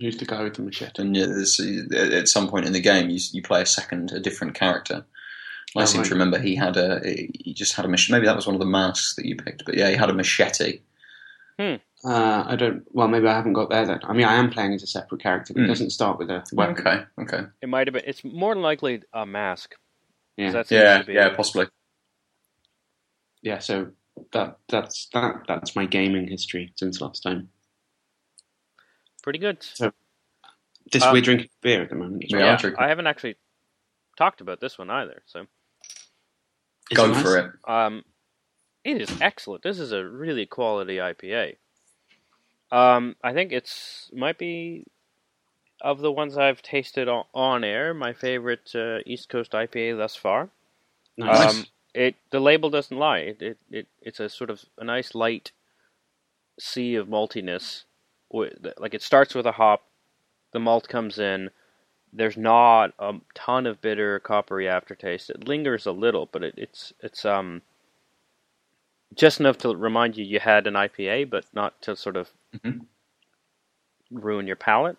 [0.00, 1.02] Who's the guy with the machete?
[1.02, 4.12] And yeah, there's, uh, at some point in the game, you you play a second,
[4.12, 5.04] a different character.
[5.76, 6.08] I Oh, seem right.
[6.08, 8.12] to remember he had a he just had a machete.
[8.12, 10.14] Maybe that was one of the masks that you picked, but yeah, he had a
[10.14, 10.80] machete.
[12.04, 12.84] Uh, I don't.
[12.92, 14.00] Well, maybe I haven't got there then.
[14.04, 15.68] I mean, I am playing as a separate character, but it Hmm.
[15.70, 16.76] doesn't start with a weapon.
[16.86, 18.04] Okay, okay, It might have been.
[18.06, 19.74] It's more than likely a mask.
[20.36, 21.66] Yeah, That yeah, to be yeah, possibly.
[23.42, 23.58] yeah.
[23.58, 23.90] So
[24.32, 27.48] that that's that that's my gaming history since last time.
[29.22, 29.58] pretty good.
[30.92, 32.24] This Um, we're drinking beer at the moment.
[32.30, 32.46] We well.
[32.46, 32.82] are yeah, drinking.
[32.82, 33.36] I haven't actually
[34.16, 35.22] talked about this one either.
[35.26, 35.46] So,
[36.90, 37.22] Is Go nice?
[37.22, 37.52] for it.
[37.66, 38.04] um,
[38.84, 39.62] it is excellent.
[39.64, 41.56] This is a really quality IPA.
[42.70, 44.84] Um, I think it's might be
[45.80, 50.16] of the ones I've tasted on, on air my favorite uh, East Coast IPA thus
[50.16, 50.50] far.
[51.16, 51.54] Nice.
[51.54, 53.18] Um, it the label doesn't lie.
[53.18, 55.52] It, it, it it's a sort of a nice light
[56.58, 57.84] sea of maltiness.
[58.30, 59.84] Like it starts with a hop,
[60.52, 61.50] the malt comes in.
[62.12, 65.30] There's not a ton of bitter coppery aftertaste.
[65.30, 67.62] It lingers a little, but it, it's it's um
[69.14, 72.86] just enough to remind you you had an IPA, but not to sort of Mhm.
[74.10, 74.96] ruin your palate.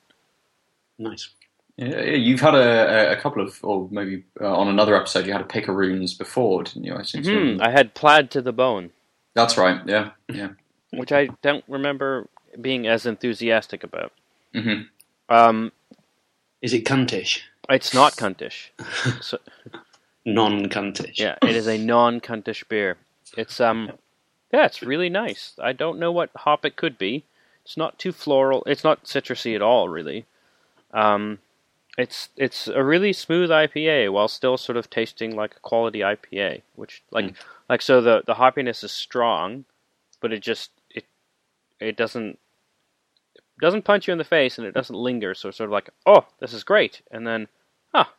[0.98, 1.30] nice.
[1.78, 5.26] Yeah, yeah, you've had a, a- a couple of, or maybe uh, on another episode,
[5.26, 6.94] you had a picaroons before, didn't you?
[6.96, 7.64] I seem to Hmm, remember.
[7.64, 8.92] I had plaid to the bone,
[9.34, 9.82] That's right.
[9.88, 10.50] Yeah, yeah.
[10.92, 12.28] which I don't remember
[12.60, 14.12] being as enthusiastic about.
[14.54, 14.82] hmm
[15.30, 15.72] Um,
[16.62, 17.42] Is it cuntish?
[17.70, 18.70] It's not cuntish.
[19.22, 19.38] so,
[20.26, 21.18] Non-cuntish.
[21.20, 22.98] yeah, it is a non-cuntish beer.
[23.38, 23.92] It's um,
[24.54, 25.54] yeah, it's really nice.
[25.62, 27.24] I don't know what hop it could be.
[27.70, 28.64] It's not too floral.
[28.66, 30.26] It's not citrusy at all, really.
[30.92, 31.38] Um,
[32.00, 36.64] it's it's a really smooth IPA while still sort of tasting like a quality IPA.
[36.76, 37.36] Which like
[37.70, 39.66] like so the the hoppiness is strong,
[40.20, 41.06] but it just it
[41.80, 42.40] it doesn't
[43.62, 45.36] doesn't punch you in the face and it doesn't linger.
[45.36, 47.48] So it's sort of like oh this is great, and then
[47.94, 48.12] ah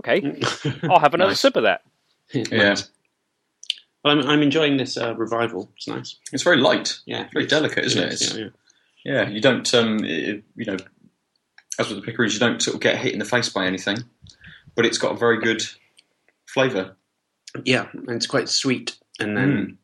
[0.00, 0.42] okay
[0.90, 1.40] I'll have another Nice.
[1.40, 1.82] sip of that.
[2.32, 2.74] Yeah.
[4.04, 5.70] Well, I'm, I'm enjoying this uh, revival.
[5.76, 6.16] It's nice.
[6.32, 6.98] It's very light.
[7.06, 8.12] Yeah, Very delicate, isn't it?
[8.14, 8.50] It's- Yeah, yeah.
[9.04, 10.76] Yeah, you don't, um, it, you know,
[11.78, 13.98] as with the picaroons, you don't sort of get hit in the face by anything,
[14.74, 15.62] but it's got a very good
[16.46, 16.96] flavour.
[17.64, 19.78] Yeah, and it's quite sweet, and then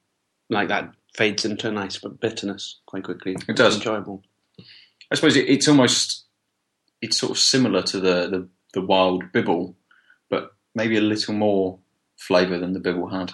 [0.51, 3.37] like that fades into a nice but bitterness quite quickly.
[3.49, 3.77] It does.
[3.77, 4.23] It's enjoyable.
[5.11, 6.25] I suppose it, it's almost,
[7.01, 9.75] it's sort of similar to the, the, the wild bibble,
[10.31, 11.79] but maybe a little more
[12.17, 13.33] flavour than the bibble had.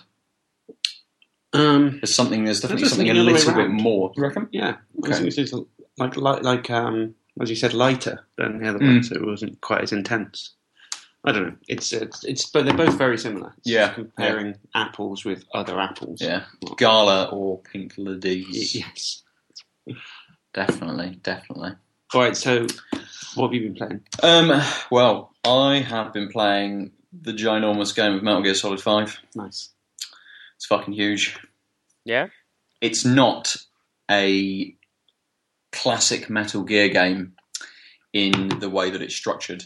[1.52, 3.82] Um, There's something, there's definitely just something a thinking the other little way bit round.
[3.82, 4.12] more.
[4.16, 4.48] You reckon?
[4.50, 5.30] yeah, I Okay.
[5.98, 8.86] Think it's just like like like um, as you said, lighter than the other Mm.
[8.94, 10.50] one, so it wasn't quite as intense.
[11.26, 11.56] I don't know.
[11.68, 13.54] It's it's, it's but they're both very similar.
[13.58, 16.20] It's Yeah, just comparing apples with other apples.
[16.20, 16.44] Yeah.
[16.76, 18.74] Gala or Pink Ladies.
[19.86, 19.94] Yes.
[20.52, 21.72] Definitely, definitely.
[22.14, 22.36] All right.
[22.36, 22.66] So,
[23.34, 24.00] what have you been playing?
[24.22, 29.18] Um, well, I have been playing the ginormous game of Metal Gear Solid 5.
[29.34, 29.70] Nice.
[30.56, 31.36] It's fucking huge.
[32.04, 32.28] Yeah.
[32.80, 33.56] It's not
[34.10, 34.74] a
[35.74, 37.34] classic Metal Gear game
[38.12, 39.64] in the way that it's structured.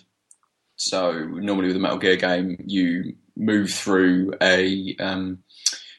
[0.76, 5.42] So normally with a Metal Gear game, you move through a um,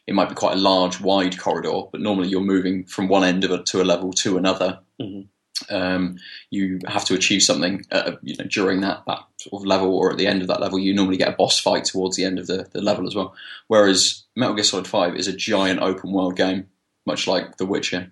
[0.08, 3.44] it might be quite a large, wide corridor, but normally you're moving from one end
[3.44, 4.80] of it to a level to another.
[5.00, 5.28] Mhm.
[5.70, 6.18] Um,
[6.50, 10.10] you have to achieve something uh, you know, during that, that sort of level or
[10.10, 10.80] at the end of that level.
[10.80, 13.36] You normally get a boss fight towards the end of the, the level as well.
[13.68, 16.70] Whereas Metal Gear Solid 5 is a giant open world game,
[17.06, 18.12] much like The Witcher.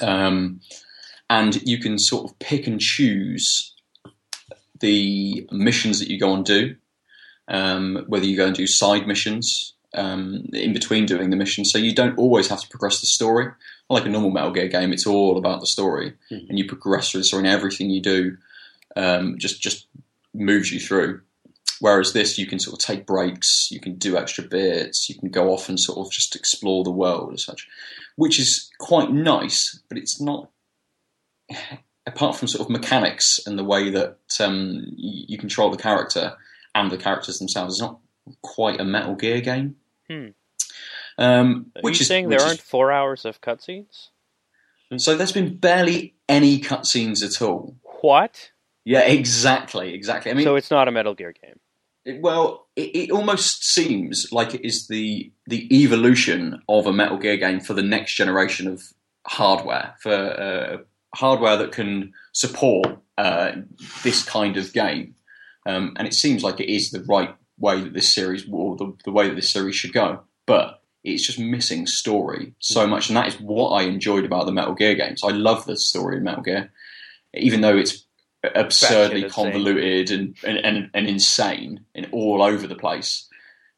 [0.00, 0.60] Um,
[1.28, 3.74] and you can sort of pick and choose
[4.80, 6.76] the missions that you go and do,
[7.48, 11.64] um, whether you go and do side missions um, in between doing the mission.
[11.64, 13.48] So you don't always have to progress the story.
[13.90, 16.48] Like a normal Metal Gear game, it's all about the story, Mhm.
[16.48, 18.36] and you progress through the story, and everything you do
[18.96, 19.86] um, just just
[20.34, 21.20] moves you through.
[21.82, 25.30] Whereas this, you can sort of take breaks, you can do extra bits, you can
[25.30, 27.66] go off and sort of just explore the world as such,
[28.14, 29.80] which is quite nice.
[29.88, 30.48] But it's not,
[32.06, 36.34] apart from sort of mechanics and the way that um, you, control the character
[36.72, 37.98] and the characters themselves, it's not
[38.42, 39.74] quite a Metal Gear game.
[40.08, 40.28] Hmm.
[41.18, 44.10] Um, Are which you is saying there is- aren't four hours of cutscenes?
[44.98, 47.74] so there's been barely any cutscenes at all.
[48.02, 48.52] What?
[48.84, 50.30] Yeah, exactly, exactly.
[50.30, 51.58] I mean, so it's not a Metal Gear game.
[52.04, 57.18] It- Well, it, it almost seems like it is the the evolution of a Metal
[57.18, 58.82] Gear game for the next generation of
[59.26, 60.76] hardware, for uh,
[61.14, 63.52] hardware that can support uh,
[64.02, 65.14] this kind of game.
[65.66, 68.92] Um, and it seems like it is the right way that this series, or the,
[69.04, 70.20] the way that this series should go.
[70.46, 74.52] But it's just missing story so much, and that is what I enjoyed about the
[74.52, 75.22] Metal Gear games.
[75.22, 76.72] I love the story of Metal Gear,
[77.34, 78.04] even though it's
[78.42, 83.28] absurdly convoluted and, and, and, and insane and all over the place.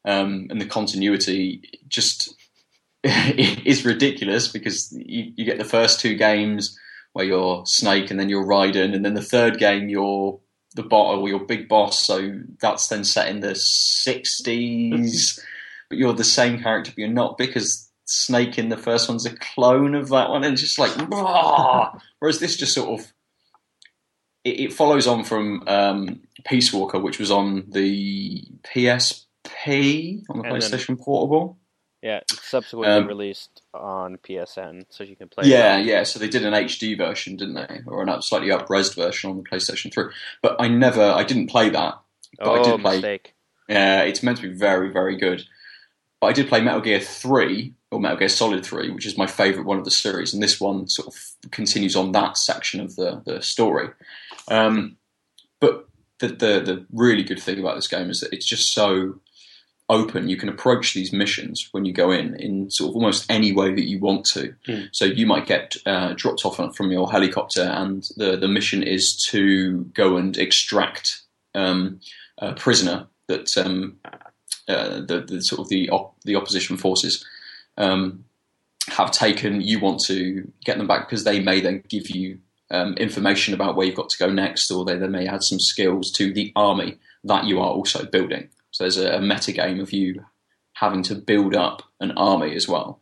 [0.05, 2.35] Um, and the continuity just
[3.05, 6.79] is ridiculous because you, you get the first two games
[7.13, 10.41] where you're Snake and then you're Raiden, and then the third game you're
[10.75, 12.05] the bot or your big boss.
[12.05, 15.41] So that's then set in the 60s,
[15.89, 19.37] but you're the same character, but you're not because Snake in the first one's a
[19.37, 20.91] clone of that one, and it's just like,
[22.19, 23.13] whereas this just sort of
[24.45, 30.45] it, it follows on from um, Peace Walker, which was on the PSP on the
[30.45, 31.59] And then- PlayStation Portable.
[32.03, 35.47] Yeah, it's subsequently Um, released on PSN, so you can play.
[35.49, 35.87] Yeah, it.
[35.87, 36.03] yeah.
[36.03, 39.39] So they did an HD version, didn't they, or an up, slightly up-res version on
[39.39, 40.13] the PlayStation Three?
[40.43, 41.95] But I never, I didn't play that.
[42.39, 42.97] But I Oh, did play.
[42.97, 43.35] mistake.
[43.71, 45.45] Yeah, it's meant to be very, very good.
[46.21, 49.27] But I did play Metal Gear 3, or Metal Gear Solid 3, which is my
[49.27, 52.97] favourite one of the series, and this one sort of continues on that section of
[52.97, 53.89] the, the story.
[54.49, 54.97] Um,
[55.61, 59.21] but the, the, the really good thing about this game is that it's just so
[59.89, 60.29] open.
[60.29, 63.75] You can approach these missions when you go in in sort of almost any way
[63.75, 64.55] that you want to.
[64.67, 64.89] Mm.
[64.93, 69.17] So you might get uh, dropped off from your helicopter, and the, the mission is
[69.31, 71.23] to go and extract
[71.55, 72.01] um,
[72.39, 73.99] a prisoner that um,
[74.69, 77.25] uh, the, the sort of the op- the opposition forces
[77.77, 78.25] um,
[78.89, 79.61] have taken.
[79.61, 82.39] You want to get them back because they may then give you
[82.75, 85.61] um, information about where you've got to go next, or they, they may add some
[85.61, 88.49] skills to the army that you are also building.
[88.71, 90.25] So there's a, a meta game of you
[90.75, 93.01] having to build up an army as well.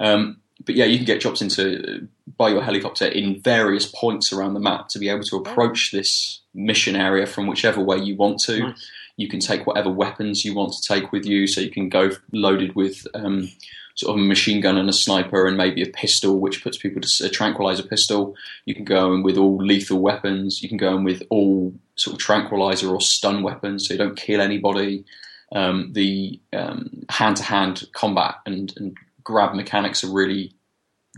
[0.00, 4.54] Um, but yeah, you can get dropped into by your helicopter in various points around
[4.54, 8.38] the map to be able to approach this mission area from whichever way you want
[8.40, 8.58] to.
[8.60, 8.90] Nice.
[9.16, 12.10] You can take whatever weapons you want to take with you, so you can go
[12.32, 13.48] loaded with um,
[13.98, 17.00] sort of a machine gun and a sniper and maybe a pistol, which puts people
[17.02, 18.36] to a tranquilizer pistol.
[18.64, 20.62] You can go in with all lethal weapons.
[20.62, 24.16] You can go in with all sort of tranquilizer or stun weapons, so you don't
[24.16, 25.04] kill anybody.
[25.50, 30.52] Um, the um, hand-to-hand combat and, and grab mechanics are really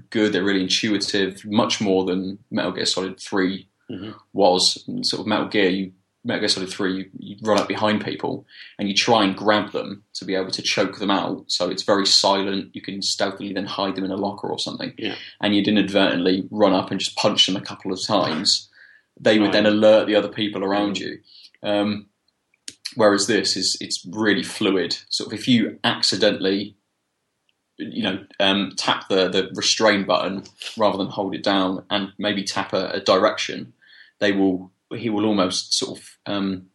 [0.09, 0.33] good.
[0.33, 4.15] They're really intuitive, much more than Metal Gear Solid 3 Mhm.
[4.33, 4.83] was.
[4.89, 8.05] And sort of Metal Gear, you Metal Gear Solid 3, you, you run up behind
[8.05, 8.47] people
[8.79, 11.45] and you try and grab them to be able to choke them out.
[11.47, 12.75] So it's very silent.
[12.75, 14.93] You can stealthily then hide them in a locker or something.
[14.99, 15.15] Yeah.
[15.41, 18.69] And you'd inadvertently run up and just punch them a couple of times.
[19.19, 21.21] They would then alert the other people around you.
[21.63, 22.07] Um,
[22.97, 24.99] whereas this is it's really fluid.
[25.09, 26.77] Sort of if you accidentally
[27.81, 30.45] you know, um, tap the, the restrain button
[30.77, 33.73] rather than hold it down and maybe tap a, a direction,
[34.19, 36.67] they will he will almost sort of um,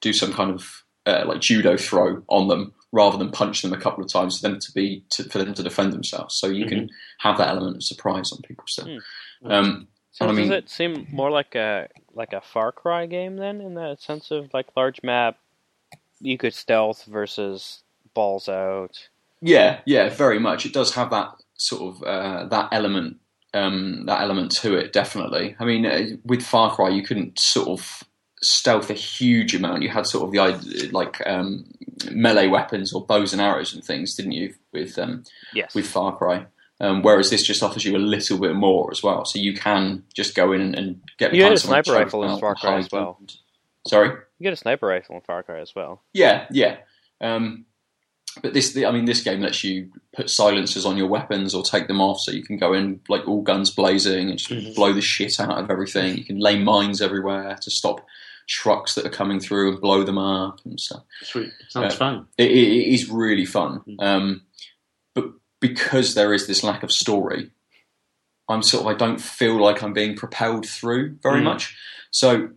[0.00, 3.80] do some kind of uh, like judo throw on them rather than punch them a
[3.80, 6.36] couple of times for them to be to, for them to defend themselves.
[6.38, 6.88] So you can
[7.18, 8.98] have that element of surprise on people still.
[9.42, 9.50] Hmm.
[9.50, 13.36] Um, So I mean- does it seem more like a like a Far Cry game
[13.36, 15.36] then, in that sense of like large map,
[16.20, 17.82] you could stealth versus
[18.14, 19.08] balls out.
[19.42, 20.64] Yeah, yeah, very much.
[20.64, 23.16] It does have that sort of uh, that element,
[23.52, 24.92] um, that element to it.
[24.92, 25.56] Definitely.
[25.58, 28.04] I mean, uh, with Far Cry, you couldn't sort of
[28.44, 29.82] stealth a huge amount.
[29.82, 31.64] You had sort of the like um,
[32.10, 34.54] melee weapons or bows and arrows and things, didn't you?
[34.72, 35.24] With um,
[35.54, 35.74] Yes.
[35.74, 36.46] with Far Cry.
[36.80, 40.02] Um, whereas this just offers you a little bit more as well, so you can
[40.12, 41.32] just go in and, and get.
[41.32, 43.16] You get a sniper rifle in Far Cry as well.
[43.20, 43.28] them.
[43.86, 44.08] Sorry.
[44.38, 46.02] You get a sniper rifle in Far Cry as well.
[46.12, 46.78] Yeah, yeah.
[47.20, 47.66] Um,
[48.42, 51.86] but this, I mean, this game lets you put silencers on your weapons or take
[51.86, 54.74] them off, so you can go in like all guns blazing and just Mhm.
[54.74, 56.18] blow the shit out of everything.
[56.18, 58.04] You can lay mines everywhere to stop
[58.46, 61.02] trucks that are coming through and blow them up and stuff.
[61.22, 61.50] Sweet.
[61.68, 61.98] Sounds Yeah.
[61.98, 62.26] fun.
[62.38, 64.02] It, it, it is really fun, Mm.
[64.02, 64.42] um,
[65.14, 65.30] but
[65.60, 67.50] because there is this lack of story,
[68.48, 71.44] I'm sort of I don't feel like I'm being propelled through very Mm.
[71.44, 71.76] much.
[72.10, 72.50] So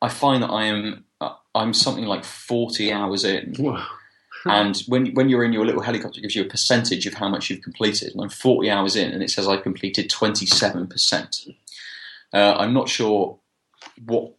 [0.00, 3.82] I find that I am uh, I'm something like 40 hours in Whoa.
[4.46, 7.28] and when when you're in your little helicopter, it gives you a percentage of how
[7.28, 8.12] much you've completed.
[8.12, 11.46] And I'm 40 hours in, and it says I've completed 27 percent.
[12.32, 13.38] Uh, I'm not sure
[14.04, 14.32] what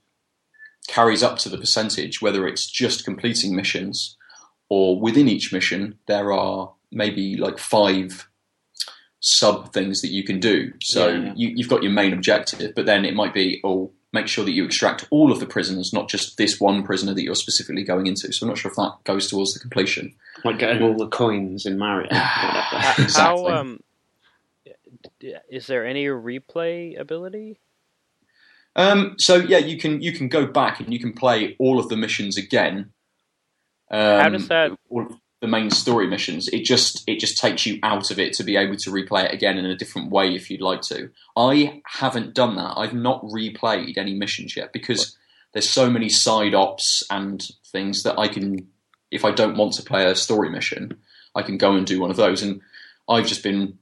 [0.87, 4.17] carries up to the percentage, whether it's just completing missions
[4.69, 8.27] or within each mission there are maybe like five
[9.19, 10.71] sub things that you can do.
[10.81, 11.33] So Yeah, yeah.
[11.35, 14.51] You, you've got your main objective, but then it might be oh make sure that
[14.51, 18.07] you extract all of the prisoners, not just this one prisoner that you're specifically going
[18.07, 18.31] into.
[18.31, 20.15] So I'm not sure if that goes towards the completion.
[20.45, 22.09] Like getting all the coins in Mario.
[22.99, 23.13] Exactly.
[23.13, 23.79] How um,
[25.21, 27.59] is there any replay ability?
[28.77, 31.89] Um, so yeah, you can you can go back and you can play all of
[31.89, 32.91] the missions again.
[33.89, 36.47] Um, How does that- All of the main story missions.
[36.49, 39.33] It just it just takes you out of it to be able to replay it
[39.33, 41.09] again in a different way if you'd like to.
[41.35, 42.73] I haven't done that.
[42.77, 45.15] I've not replayed any missions yet because
[45.53, 48.67] there's so many side ops and things that I can.
[49.11, 50.97] If I don't want to play a story mission,
[51.35, 52.41] I can go and do one of those.
[52.41, 52.61] And
[53.07, 53.77] I've just been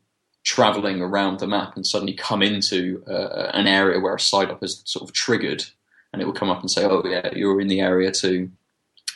[0.46, 4.64] traveling around the map and suddenly come into uh, an area where a side op
[4.64, 5.66] is sort of triggered,
[6.14, 8.50] and it will come up and say, "Oh yeah, you're in the area to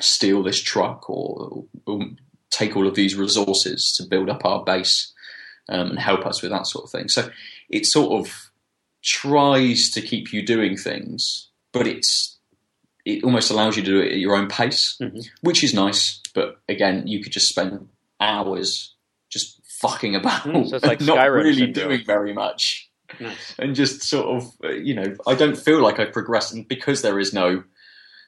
[0.01, 1.99] steal this truck or, or
[2.49, 5.13] take all of these resources to build up our base
[5.69, 7.29] um, and help us with that sort of thing." So
[7.69, 8.49] it sort of
[9.03, 12.37] tries to keep you doing things, but it's
[13.05, 15.25] it almost allows you to do it at your own pace, Mhm.
[15.41, 16.19] which is nice.
[16.33, 17.87] But again, you could just spend
[18.19, 18.93] hours
[19.29, 21.87] just fucking about, Mm, so it's like and not Skyrim really syndrome.
[21.89, 23.55] doing very much, Nice.
[23.59, 27.01] and just sort of uh, you know, I don't feel like I've progressed, and because
[27.01, 27.63] there is no,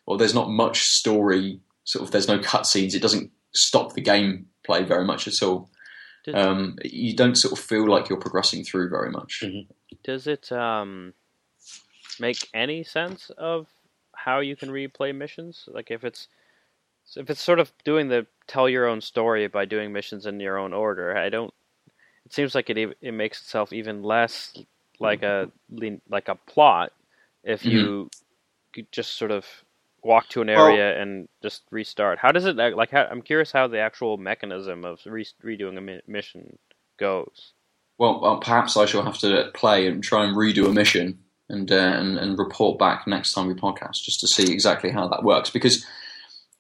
[0.06, 2.94] or there's not much story, sort of, there's no cutscenes.
[2.94, 5.70] It doesn't stop the gameplay very much at all.
[6.34, 9.42] Um, you don't sort of feel like you're progressing through very much.
[9.44, 9.68] Mhm.
[10.04, 11.14] Does it um
[12.20, 13.68] make any sense of
[14.16, 15.68] how you can replay missions?
[15.68, 16.28] Like if it's
[17.16, 20.58] if it's sort of doing the tell your own story by doing missions in your
[20.58, 21.54] own order, I don't.
[22.26, 24.56] It seems like it it makes itself even less
[25.00, 25.52] like a
[26.10, 26.92] like a plot
[27.44, 28.10] if you
[28.74, 29.46] could just sort of
[30.04, 32.20] walk to an Well- area and just restart.
[32.20, 32.92] How does it like?
[32.92, 36.58] How, I'm curious how the actual mechanism of re- redoing a mi- mission
[36.98, 37.54] goes.
[37.98, 41.72] Well, well, perhaps I shall have to play and try and redo a mission and,
[41.72, 45.24] uh, and and report back next time we podcast just to see exactly how that
[45.24, 45.50] works.
[45.50, 45.86] Because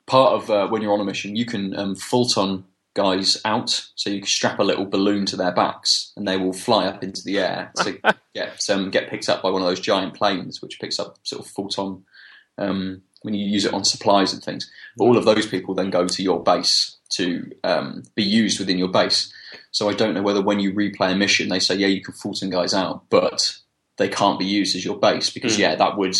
[0.05, 4.09] part of uh, when you're on a mission, you can um, Fulton guys out, so
[4.09, 7.21] you can strap a little balloon to their backs, and they will fly up into
[7.23, 7.97] the air to
[8.35, 11.45] get um, get picked up by one of those giant planes, which picks up sort
[11.45, 12.03] of Fulton
[12.57, 14.69] um, when you use it on supplies and things.
[14.97, 18.77] But all of those people then go to your base to um, be used within
[18.77, 19.31] your base.
[19.71, 22.13] So I don't know whether when you replay a mission, they say, yeah, you can
[22.13, 23.57] Fulton guys out, but
[23.97, 25.59] they can't be used as your base because, Mm.
[25.59, 26.15] yeah, that would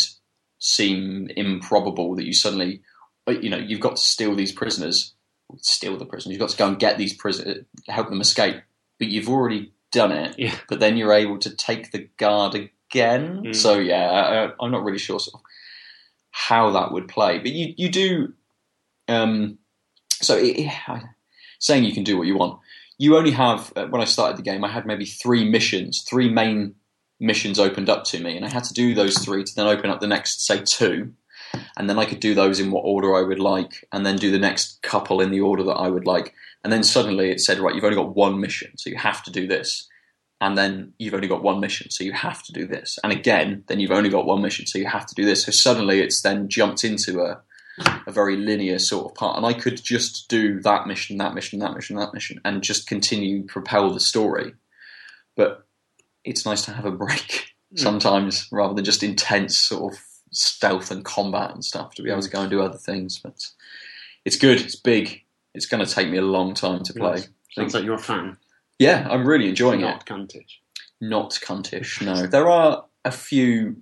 [0.58, 2.82] seem improbable that you suddenly,
[3.28, 5.14] you know, you've got to steal these prisoners,
[5.58, 6.32] steal the prisoners.
[6.32, 8.56] You've got to go and get these prisoners, help them escape,
[8.98, 10.34] but you've already done it.
[10.38, 10.54] Yeah.
[10.68, 13.42] But then you're able to take the guard again.
[13.44, 13.56] Mm.
[13.56, 14.10] So yeah,
[14.58, 15.40] I, I'm not really sure sort of
[16.30, 18.32] how that would play, but you you do.
[19.08, 19.58] Um,
[20.20, 21.02] so it, it-
[21.58, 22.58] saying you can do what you want,
[22.98, 23.72] you only have.
[23.76, 26.74] Uh, when I started the game, I had maybe three missions, three main
[27.20, 29.88] missions opened up to me, and I had to do those three to then open
[29.88, 31.12] up the next, say, two,
[31.76, 34.30] and then I could do those in what order I would like, and then do
[34.30, 36.34] the next couple in the order that I would like,
[36.64, 39.30] and then suddenly it said, right, you've only got one mission, so you have to
[39.30, 39.88] do this.
[40.40, 42.98] And then you've only got one mission, so you have to do this.
[43.04, 45.44] And again, then you've only got one mission, so you have to do this.
[45.44, 47.40] So suddenly it's then jumped into a,
[48.06, 49.36] a very linear sort of part.
[49.36, 52.88] And I could just do that mission, that mission, that mission, that mission, and just
[52.88, 54.54] continue propel the story.
[55.36, 55.64] But
[56.24, 57.76] it's nice to have a break hmm.
[57.76, 60.00] sometimes rather than just intense sort of
[60.32, 63.18] stealth and combat and stuff to be able to go and do other things.
[63.18, 63.36] But
[64.24, 65.22] it's good, it's big.
[65.54, 67.10] It's going to take me a long time to play.
[67.16, 67.28] Nice.
[67.52, 68.38] Sounds like you're a fan.
[68.78, 70.58] Yeah, I'm really enjoying it Not cuntish.
[71.00, 72.00] not cuntish.
[72.04, 73.76] No, there are a few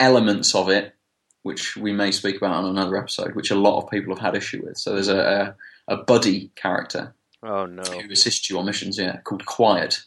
[0.00, 0.94] elements of it
[1.42, 4.34] which we may speak about on another episode, which a lot of people have had
[4.34, 4.76] issue with.
[4.76, 5.54] So there's a
[5.88, 7.82] a, a buddy character Oh no.
[7.84, 10.00] who assists you on missions, yeah, called Quiet,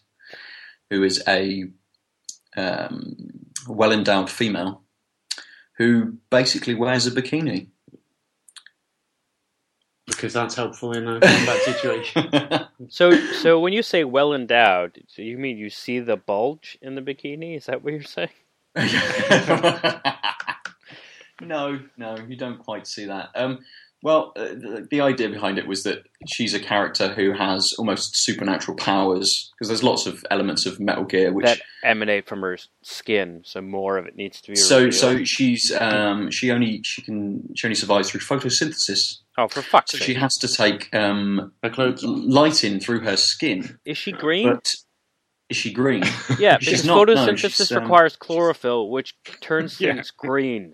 [0.89, 1.63] who is a
[2.57, 3.15] um,
[3.69, 4.83] well endowed female
[5.77, 7.67] who basically wears a bikini.
[10.07, 12.29] because that's helpful in a combat situation.
[12.87, 16.95] So, so when you say well endowed, so you mean you see the bulge in
[16.95, 17.57] the bikini?
[17.57, 18.29] Is that what you're saying?
[21.41, 23.29] no, no, you don't quite see that.
[23.35, 23.59] Um,
[24.01, 28.15] well, uh, the, the idea behind it was that she's a character who has almost
[28.15, 32.57] supernatural powers because there's lots of elements of Metal Gear which that emanate from her
[32.81, 34.55] skin, so more of it needs to be.
[34.55, 34.93] so revealed.
[34.93, 39.17] so she's um, she only she can she only survives through photosynthesis.
[39.37, 40.05] oh, for fuck's So sake!
[40.07, 43.79] she has to take um, Her clothes light in through her skin.
[43.85, 44.49] Is she green?
[44.49, 44.75] But
[45.49, 46.03] is she green?
[46.39, 49.93] yeah, she's because not- no, photosynthesis she's, um, requires chlorophyll, which turns Yeah.
[49.95, 50.73] things green.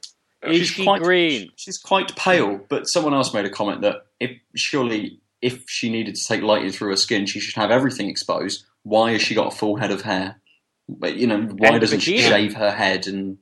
[0.52, 1.52] Is she's she quite, green?
[1.56, 6.16] She's quite pale, but someone else made a comment that if surely if she needed
[6.16, 8.66] to take light in through her skin, she should have everything exposed.
[8.84, 10.40] Why has she got a full head of hair?
[10.88, 13.08] But you know, why And doesn't she shave her head?
[13.08, 13.38] And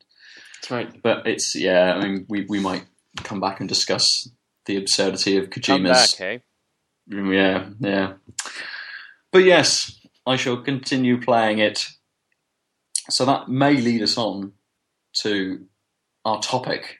[0.55, 1.01] That's right.
[1.01, 1.93] but it's yeah.
[1.93, 2.85] I mean, we we might
[3.17, 4.29] come back and discuss
[4.65, 6.15] the absurdity of Come back, Kojima's.
[6.15, 6.41] hey.
[7.07, 8.13] Yeah, yeah.
[9.31, 11.87] But yes, I shall continue playing it.
[13.09, 14.53] So that may lead us on
[15.21, 15.65] to
[16.25, 16.99] our topic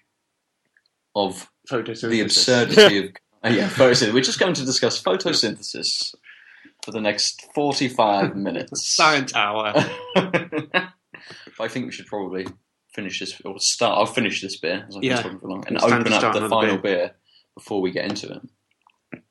[1.16, 2.10] of Photosynthesis.
[2.10, 3.06] the absurdity of
[3.44, 4.14] uh, yeah, photosynthesis.
[4.14, 6.14] We're just going to discuss photosynthesis
[6.84, 8.88] for the next forty-five minutes.
[8.88, 9.74] Science hour.
[10.16, 10.66] but
[11.60, 12.48] I think we should probably
[12.94, 13.98] finish this or start.
[13.98, 15.22] I'll finish this beer as I've been Yeah.
[15.22, 17.16] talking for long, and It's open up the final beer.
[17.56, 18.42] before we get into it.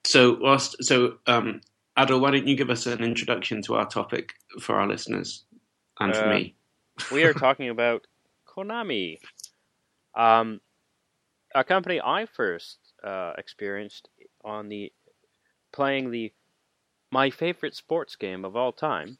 [0.04, 1.60] So, whilst, so um,
[1.98, 5.44] Aadil, why don't you give us an introduction to our topic for our listeners
[6.00, 6.54] and for Uh, me?
[7.12, 8.06] we are talking about
[8.48, 9.18] Konami,
[10.14, 10.60] um,
[11.54, 14.08] a company I first uh, experienced
[14.44, 14.92] on the
[15.72, 16.32] playing the
[17.10, 19.18] my favorite sports game of all time,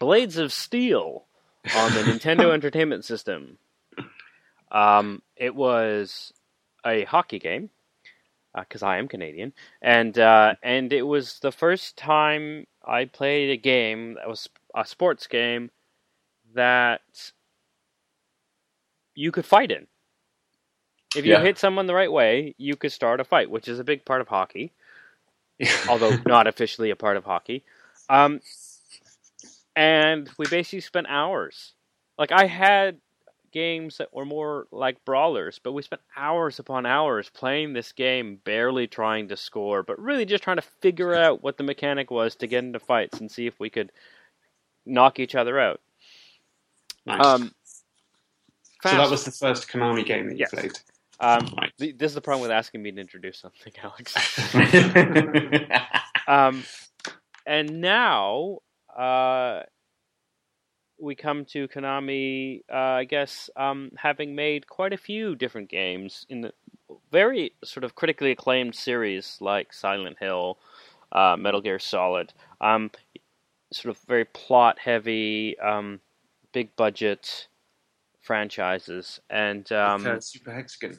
[0.00, 1.26] Blades of Steel,
[1.76, 3.58] on the Nintendo Entertainment System.
[4.70, 6.32] Um, it was
[6.84, 7.70] a hockey game
[8.58, 13.56] because I am Canadian, and uh, and it was the first time I played a
[13.56, 15.70] game that was a sports game
[16.54, 17.32] that
[19.14, 19.86] you could fight in.
[21.14, 21.42] If you Yeah.
[21.42, 24.20] hit someone the right way, you could start a fight, which is a big part
[24.20, 24.72] of hockey,
[25.88, 27.64] although not officially a part of hockey.
[28.08, 28.40] Um,
[29.76, 31.74] and we basically spent hours.
[32.18, 32.98] Like I had
[33.52, 38.38] games that were more like brawlers, but we spent hours upon hours playing this game,
[38.44, 42.34] barely trying to score, but really just trying to figure out what the mechanic was
[42.36, 43.92] to get into fights and see if we could
[44.86, 45.80] knock each other out.
[47.06, 47.20] Nice.
[47.20, 47.52] Um,
[48.82, 50.52] so that was the first Konami game that you Yes.
[50.52, 50.72] played.
[51.22, 54.54] Um, th- this is the problem with asking me to introduce something, Alex.
[56.26, 56.64] um,
[57.46, 58.58] and now
[58.96, 59.62] uh,
[60.98, 66.26] we come to Konami, uh, I guess, um, having made quite a few different games
[66.28, 66.52] in the
[67.12, 70.58] very sort of critically acclaimed series like Silent Hill,
[71.12, 72.90] uh, Metal Gear Solid, um,
[73.72, 76.00] sort of very plot heavy, um,
[76.52, 77.46] big budget
[78.22, 80.98] franchises, and um, uh, Super Hexagon.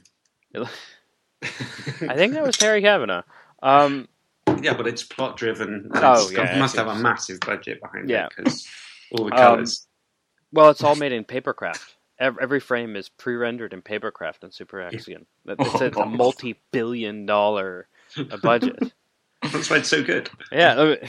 [1.43, 3.23] I think that was Terry Cavanagh.
[3.61, 4.07] Um,
[4.61, 5.89] yeah, but it's plot driven.
[5.93, 8.25] Oh, yeah, it must have a massive budget behind Yeah.
[8.27, 8.67] it because
[9.11, 9.65] all the Um,
[10.51, 11.95] well, it's all made in Papercraft.
[12.19, 15.25] Every, every frame is pre-rendered in Papercraft and Super Hexagon.
[15.45, 17.87] That- It's a, it's a multi-billion-dollar
[18.17, 18.77] uh, budget.
[19.51, 20.29] That's why it's so good.
[20.51, 20.95] Yeah.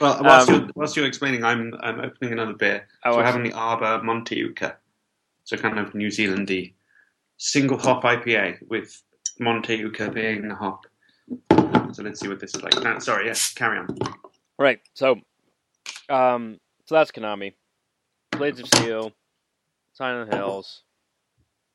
[0.00, 2.88] Well, whilst, Um, you're, whilst you're explaining, I'm I'm opening another beer.
[3.04, 4.74] Oh, so we're having the Arbor Montueka.
[5.44, 6.72] So kind of New Zealandy
[7.42, 9.02] single hop IPA with
[9.40, 10.84] Montueka being the hop.
[11.92, 12.80] So let's see what this is like.
[12.82, 13.88] No, sorry, yes, carry on.
[14.58, 14.80] Right.
[14.94, 15.16] So,
[16.08, 17.54] um, so that's Konami.
[18.30, 19.12] Blades of Steel,
[19.92, 20.82] Silent Hills.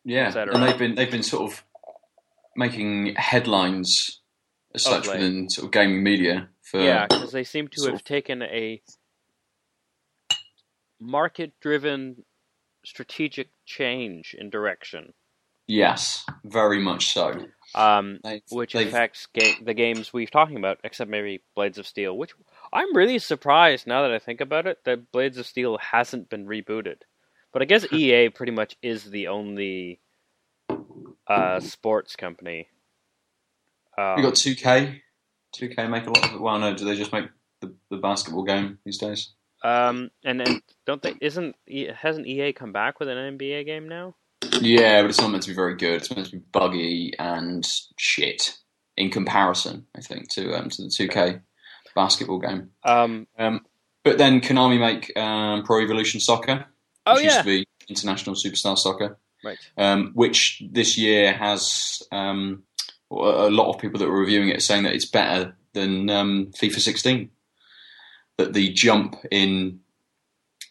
[0.06, 1.64] yeah, et and they've been they've been sort of
[2.56, 4.22] making headlines
[4.74, 5.20] as Of such late.
[5.20, 8.82] within sort of gaming media for Yeah, because they seem to have of- taken a
[11.00, 12.24] market-driven
[12.86, 15.14] strategic change in direction.
[15.68, 17.46] Yes, very much so.
[17.76, 22.18] Um, which they've- affects ga- the games we've talking about, except maybe Blades of Steel.
[22.18, 22.32] Which
[22.74, 26.46] I'm really surprised now that I think about it that Blades of Steel hasn't been
[26.48, 27.02] rebooted.
[27.52, 30.00] But I guess EA pretty much is the only
[31.28, 32.68] uh, sports company.
[33.98, 35.02] Um, we got two K.
[35.54, 36.42] Two K make a lot of it.
[36.42, 37.26] Well, no, do they just make
[37.62, 39.34] the, the basketball game these days?
[39.64, 41.16] um, and and don't they?
[41.20, 41.56] Isn't
[41.96, 44.16] hasn't EA come back with an NBA game now?
[44.62, 46.02] Yeah, but it's not meant to be very good.
[46.02, 48.58] It's meant to be buggy and shit
[48.96, 49.86] in comparison.
[49.96, 51.42] I think to um, to the 2K
[51.96, 52.72] basketball game.
[52.84, 53.62] Um, Um,
[54.04, 56.66] but then Konami make um, Pro Evolution Soccer,
[57.06, 59.58] oh which used to be International Superstar Soccer, right.
[59.78, 62.64] um, which this year has um,
[63.12, 66.80] a lot of people that were reviewing it saying that it's better than um, FIFA
[66.80, 67.30] 16.
[68.38, 69.80] That the jump in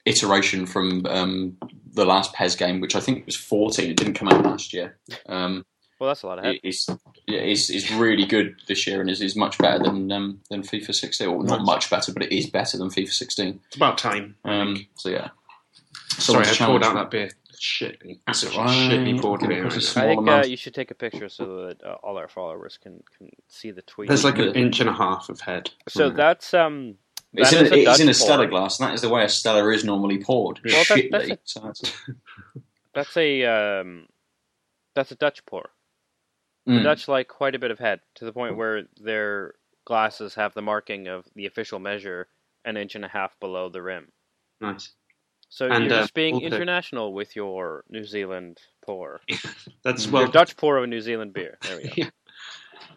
[0.04, 1.56] iteration from um,
[1.96, 4.98] the last PES game, which I think was 14, it didn't come out last year.
[5.28, 5.64] Um,
[5.98, 6.56] Well, that's a lot of head.
[6.62, 6.88] is
[7.26, 10.62] yeah, is is really good this year and is, is much better than um, than
[10.62, 11.26] FIFA 16.
[11.26, 13.60] Or not much better, but it is better than FIFA 16.
[13.66, 14.36] It's about time.
[14.44, 15.30] Um, so yeah.
[16.08, 17.30] Sorry, I poured out that beer.
[17.58, 19.22] Shit, That's a shitly right.
[19.22, 19.62] poured beer.
[19.62, 19.80] right the now.
[19.80, 22.78] small I think uh, you should take a picture so that uh, all our followers
[22.80, 24.08] can, can see the tweet.
[24.08, 25.70] There's like an inch and a half of head.
[25.88, 26.96] so that's um.
[27.36, 28.14] It's in, a, it's in a.
[28.14, 30.60] Stella glass, and that is the way a Stella is normally poured.
[30.64, 31.92] Well, that- that's a- So that's-
[32.94, 34.06] That's a um.
[34.94, 35.68] That's a Dutch pour.
[36.64, 36.82] The Mm.
[36.82, 40.62] Dutch like quite a bit of head to the point where their glasses have the
[40.62, 42.26] marking of the official measure
[42.64, 44.10] an inch and a half below the rim.
[44.60, 44.90] Nice.
[45.48, 49.20] So And, you're uh, just being also- international with your New Zealand pour.
[49.84, 50.10] That's Mm.
[50.12, 50.22] well.
[50.22, 51.58] your Dutch pour of a New Zealand beer.
[51.62, 51.92] There we go.
[51.96, 52.10] Yeah.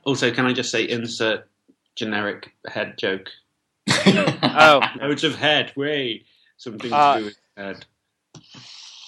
[0.06, 1.48] Also, can I just say insert
[1.96, 3.30] generic head joke?
[4.44, 5.72] Oh, Loads of head.
[5.76, 6.26] Way
[6.58, 7.86] something to Uh, do with head.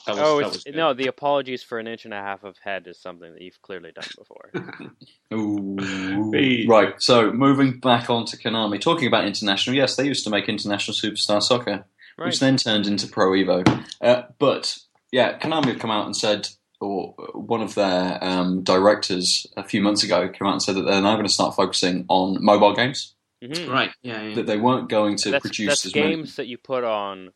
[0.07, 0.93] That was, oh, that it's, was no.
[0.93, 3.91] The apologies for an inch and a half of head is something that you've clearly
[3.91, 4.51] done before.
[5.33, 6.65] Ooh.
[6.67, 8.79] Right, so moving back on to Konami.
[8.81, 11.85] Talking about international, yes, they used to make International Superstar Soccer,
[12.17, 12.25] Right.
[12.25, 13.85] which then turned into Pro Evo.
[14.01, 14.77] Uh, but,
[15.11, 16.47] yeah, Konami have come out and said,
[16.79, 20.81] or one of their um, directors a few months ago came out and said that
[20.81, 23.13] they're now going to start focusing on mobile games,
[23.43, 23.69] Mhm.
[23.69, 23.91] Right.
[24.01, 24.21] Yeah.
[24.21, 24.35] yeah.
[24.35, 26.31] that they weren't going to That's, produce that's as games many.
[26.37, 27.31] that you put on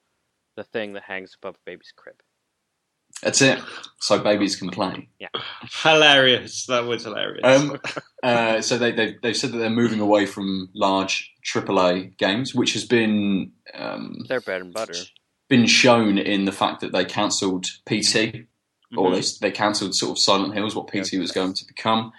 [0.55, 2.15] the thing that hangs above a baby's crib.
[3.21, 3.59] That's it.
[4.01, 5.07] So babies can play.
[5.19, 5.29] Yeah.
[5.83, 6.65] Hilarious.
[6.67, 7.41] That was hilarious.
[7.43, 7.79] Um,
[8.23, 12.73] uh, so they, they've, they've said that they're moving away from large AAA games, which
[12.73, 14.93] has been um, They're bread and butter.
[15.47, 18.45] been shown in the fact that they cancelled PT,
[18.97, 22.11] or they, they cancelled sort of Silent Hills, what PT was going to become.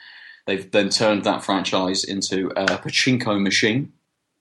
[0.47, 3.93] They've then turned that franchise into a pachinko machine,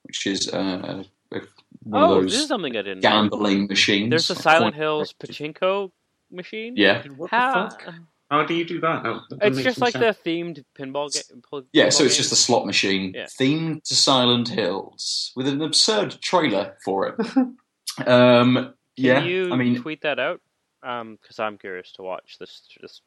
[0.03, 1.39] which is uh, a,
[1.83, 3.09] one Oh, of this is those something I didn't know.
[3.09, 4.09] gambling machines.
[4.11, 5.91] There's a Silent coin- Hills pachinko
[6.31, 6.73] machine.
[6.77, 7.65] Yeah, what How?
[7.65, 7.93] the fuck?
[8.31, 9.03] How do you do that?
[9.03, 10.17] That- that It's just like sense.
[10.23, 11.63] the themed pinball game.
[11.73, 11.89] yeah.
[11.89, 13.25] So it's just a slot machine Yeah.
[13.39, 17.15] themed to Silent Hills with an absurd trailer for it.
[18.07, 20.41] um, Can yeah, you I mean, tweet that out?
[20.81, 22.61] Because I'm curious to watch this.
[22.81, 23.01] this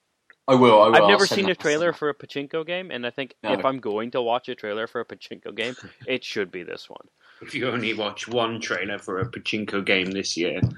[0.49, 0.83] I will.
[0.83, 0.95] I will.
[0.97, 3.53] I've never seen a trailer for a pachinko game, and I think No.
[3.53, 5.77] if I'm going to watch a trailer for a pachinko game,
[6.07, 7.07] it should be this one.
[7.43, 10.73] If you only watch one trailer for a pachinko game this year, it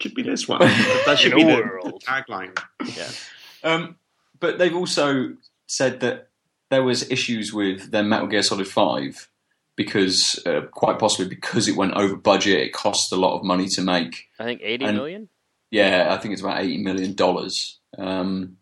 [0.00, 0.60] should be this one.
[1.06, 2.00] that should be the, world.
[2.00, 2.56] the tagline.
[3.64, 3.96] Um,
[4.38, 5.34] but they've also
[5.66, 6.28] said that
[6.70, 9.28] there was issues with their Metal Gear Solid Five
[9.74, 13.66] because, uh, quite possibly, because it went over budget, it cost a lot of money
[13.70, 14.28] to make.
[14.38, 15.28] I think eighty And- million.
[15.72, 17.80] Yeah, I think it's about eighty million dollars.
[17.98, 18.57] Um,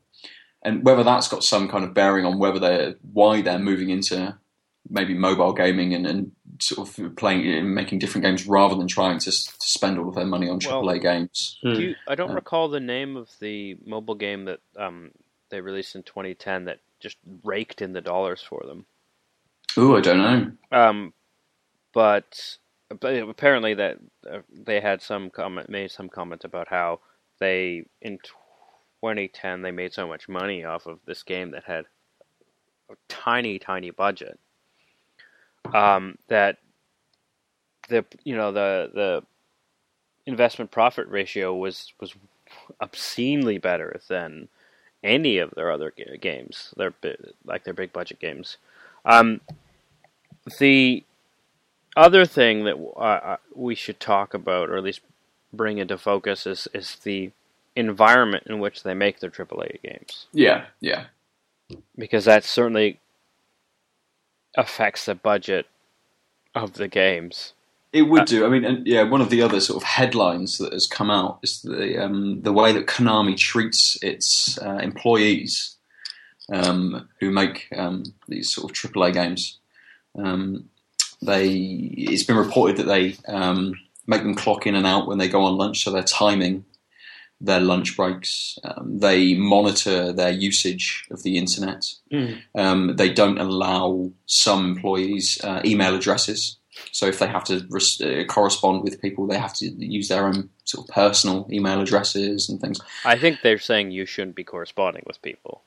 [0.66, 4.36] and whether that's got some kind of bearing on whether they're why they're moving into
[4.90, 9.18] maybe mobile gaming and, and sort of playing and making different games rather than trying
[9.18, 11.58] to, to spend all of their money on Well- AAA games.
[11.62, 15.10] Do you, I don't Uh, recall the name of the mobile game that um,
[15.50, 18.86] they released in 2010 that just raked in the dollars for them.
[19.76, 20.52] Oh, I don't know.
[20.78, 21.12] Um,
[21.92, 22.58] but,
[23.00, 23.98] but apparently that
[24.30, 27.00] uh, they had some comment, made some comment about how
[27.40, 28.18] they in
[29.02, 31.86] 2010 they made so much money off of this game that had
[32.90, 34.38] a tiny, tiny budget.
[35.74, 36.58] Um, that
[37.88, 39.22] the you know the the
[40.26, 42.14] investment profit ratio was was
[42.80, 44.48] obscenely better than
[45.02, 46.74] any of their other games.
[46.76, 46.92] Their
[47.44, 48.56] like their big budget games.
[49.04, 49.40] Um,
[50.58, 51.04] the
[51.96, 55.00] other thing that uh, we should talk about, or at least
[55.52, 57.30] bring into focus, is is the
[57.76, 61.04] environment in which they make their AAA games, Yeah, yeah.
[61.96, 62.98] because that certainly
[64.56, 65.66] affects the budget
[66.54, 67.52] of the games.
[67.92, 68.46] It would Uh, do.
[68.46, 71.38] I mean, and yeah, one of the other sort of headlines that has come out
[71.42, 75.76] is the um, the way that Konami treats its uh, employees
[76.52, 79.58] um, who make um, these sort of AAA games.
[80.18, 80.68] Um,
[81.22, 81.48] they
[81.96, 83.74] it's been reported that they um,
[84.06, 86.64] make them clock in and out when they go on lunch, so they're timing
[87.40, 88.58] their lunch breaks.
[88.64, 91.84] Um, they monitor their usage of the internet.
[92.12, 92.38] Mm.
[92.54, 96.56] Um, they don't allow some employees uh, email addresses
[96.92, 100.26] So if they have to res- uh, correspond with people, they have to use their
[100.26, 102.80] own sort of personal email addresses and things.
[103.04, 105.62] I think they're saying you shouldn't be corresponding with people.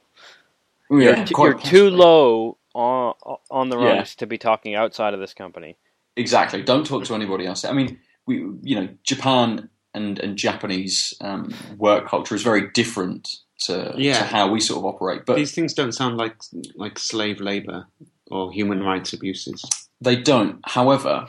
[0.89, 3.13] Yeah, you're t- you're too low on
[3.51, 4.03] on the Yeah.
[4.03, 5.77] to be talking outside of this company.
[6.15, 6.61] Exactly.
[6.63, 7.63] Don't talk to anybody else.
[7.63, 13.27] I mean, we, you know, Japan and and Japanese um, work culture is very different
[13.61, 14.19] to, Yeah.
[14.19, 16.35] to how we sort of operate, but These things don't sound like
[16.75, 17.87] like slave labor
[18.31, 19.63] or human rights abuses.
[20.01, 20.59] they don't.
[20.63, 21.27] However,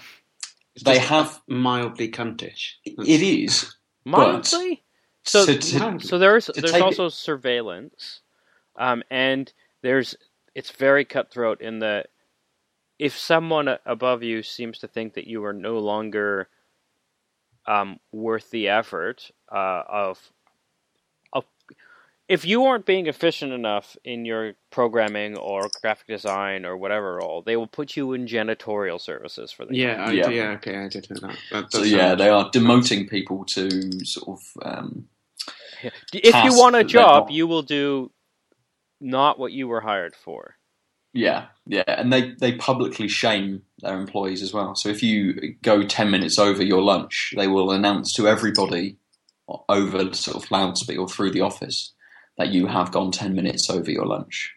[0.75, 1.41] It's they have.
[1.49, 2.75] mildly cuntish.
[2.85, 3.75] It is.
[4.05, 4.83] Mildly.
[5.25, 8.21] So, to- to- so there's there's take it- also surveillance,
[8.77, 9.53] um, and
[9.83, 10.15] there's
[10.55, 12.09] it's very cutthroat in that
[12.99, 16.49] if someone above you seems to think that you are no longer
[17.71, 20.21] um, worth the effort uh, of
[21.33, 21.45] of
[22.29, 27.43] if you aren't being efficient enough in your programming or graphic design or whatever role,
[27.43, 30.29] they will put you in janitorial services for the Yeah, I, Yeah.
[30.31, 30.51] yeah.
[30.53, 31.39] okay, I did hear that.
[31.53, 34.63] that So yeah, they are demoting people to sort of.
[34.65, 35.09] Um,
[36.13, 38.13] If you want a job, you will do
[39.01, 40.57] not what you were hired for.
[41.13, 44.75] Yeah, yeah, and they, they publicly shame their employees as well.
[44.77, 48.97] So if you go ten minutes over your lunch, they will announce to everybody
[49.69, 51.93] over sort of loudspeaker or through the office
[52.39, 54.53] that you have gone ten minutes over your lunch.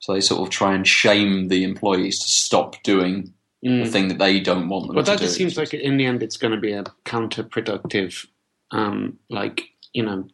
[0.00, 3.84] So they sort of try and shame the employees to stop doing Mm.
[3.84, 5.10] the thing that they don't want them Well, to do.
[5.10, 8.26] Well, that just seems like in the end it's going to be a counterproductive,
[8.70, 10.26] um, like you know,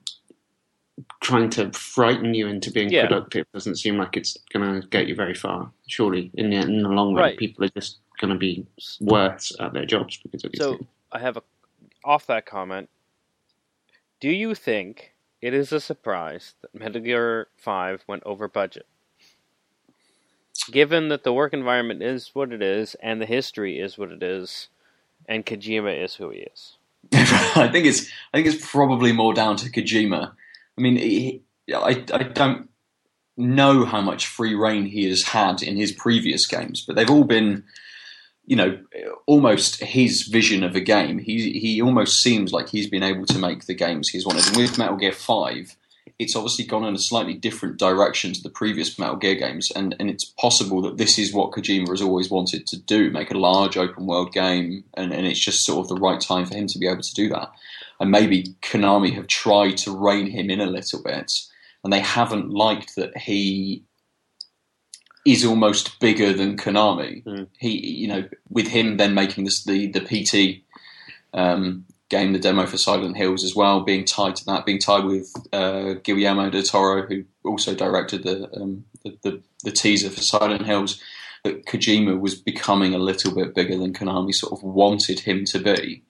[1.21, 3.03] trying to frighten you into being Yeah.
[3.07, 5.71] productive doesn't seem like it's going to get you very far.
[5.87, 7.39] Surely, in the in the long run, Right.
[7.39, 8.67] people are just going to be
[9.01, 10.89] worse at their jobs because of these So things.
[11.12, 11.43] I have a
[12.05, 12.89] off that comment.
[14.21, 18.87] Do you think it is a surprise that Metal Gear Five went over budget?
[20.71, 24.23] Given that the work environment is what it is and the history is what it
[24.23, 24.69] is,
[25.29, 26.77] and Kojima is who he is.
[27.12, 30.33] I think it's I think it's probably more down to Kojima.
[30.79, 31.43] I mean, he,
[31.74, 32.68] I I don't
[33.37, 37.24] know how much free reign he has had in his previous games, but they've all
[37.24, 37.64] been,
[38.47, 38.79] you know,
[39.27, 41.18] almost his vision of a game.
[41.18, 44.47] He he almost seems like he's been able to make the games he's wanted.
[44.49, 45.77] And with Metal Gear Five,
[46.18, 49.95] it's obviously gone in a slightly different direction to the previous Metal Gear games, and,
[49.99, 53.39] and it's possible that this is what Kojima has always wanted to do: make a
[53.39, 56.66] large open world game, and, and it's just sort of the right time for him
[56.68, 57.51] to be able to do that.
[57.99, 61.32] And maybe Konami have tried to rein him in a little bit,
[61.82, 63.84] and they haven't liked that he
[65.26, 67.24] is almost bigger than Konami.
[67.24, 67.49] Mm.
[67.59, 70.62] He, you know, with him then making this the the PT
[71.34, 75.05] um, game, the demo for Silent Hills as well, being tied to that, being tied
[75.05, 80.22] with uh, Guillermo del Toro, who also directed the, um, the, the the teaser for
[80.22, 81.03] Silent Hills.
[81.44, 85.61] That Kojima was becoming a little bit bigger than Konami sort of wanted him to
[85.61, 86.03] be,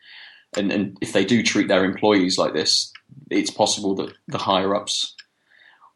[0.57, 2.93] and and if they do treat their employees like this,
[3.31, 5.15] it's possible that the higher ups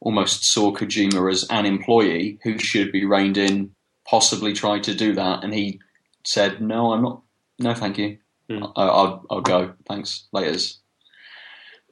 [0.01, 3.73] almost saw Kojima as an employee who should be reined in,
[4.07, 5.81] possibly tried to do that, and he
[6.25, 7.23] said, "No, I'm not.
[7.59, 8.19] No, thank you.
[8.49, 8.65] Hmm.
[8.77, 9.75] I, I'll, I'll go.
[9.89, 10.27] Thanks.
[10.35, 10.79] Laters."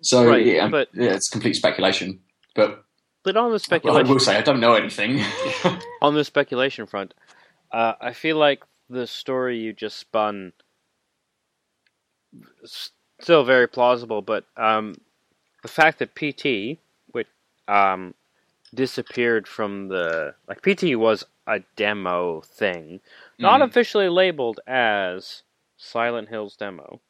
[0.00, 2.20] So Right, yeah, but- yeah, it's complete speculation.
[2.54, 2.84] But
[3.24, 4.06] But on the speculation.
[4.06, 5.24] I will say I don't know anything.
[6.02, 7.14] on the speculation front,
[7.72, 10.52] uh, I feel like the story you just spun
[13.20, 14.94] still very plausible, but um,
[15.62, 16.78] the fact that PT,
[17.12, 17.28] which
[17.68, 18.14] um,
[18.74, 23.00] disappeared from the like PT was a demo thing,
[23.38, 23.64] not Mm.
[23.68, 25.42] officially labeled as
[25.76, 27.00] Silent Hills demo,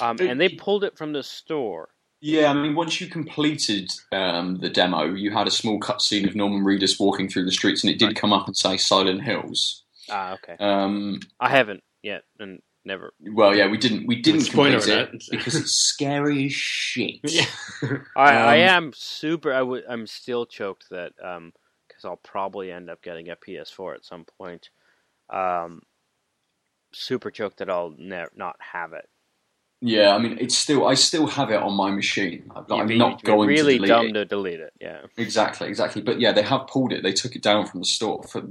[0.00, 1.88] um, and they pulled it from the store.
[2.20, 6.36] Yeah, I mean, once you completed um, the demo, you had a small cutscene of
[6.36, 8.16] Norman Reedus walking through the streets, and it did Right.
[8.16, 9.82] come up and say Silent Hills.
[10.08, 10.56] Ah, okay.
[10.60, 13.12] Um, I haven't yet, and never.
[13.32, 15.10] well, yeah, we didn't we didn't Spoiler complete alert.
[15.14, 17.20] it because it's scary as shit.
[17.24, 17.46] Yeah.
[18.16, 19.52] I, I Um, am super.
[19.52, 21.52] I w- I'm still choked that um
[21.88, 24.70] because I'll probably end up getting a PS4 at some point.
[25.32, 25.82] Um,
[26.94, 29.08] super choked that I'll ne- not have it.
[29.80, 32.50] Yeah, I mean, it's still I still have it on my machine.
[32.56, 34.14] I'm, You'd I'm not you'd be going really to delete dumb it.
[34.14, 34.72] to delete it.
[34.80, 35.02] Yeah.
[35.16, 36.02] Exactly, exactly.
[36.02, 37.02] But yeah, they have pulled it.
[37.02, 38.42] They took it down from the store for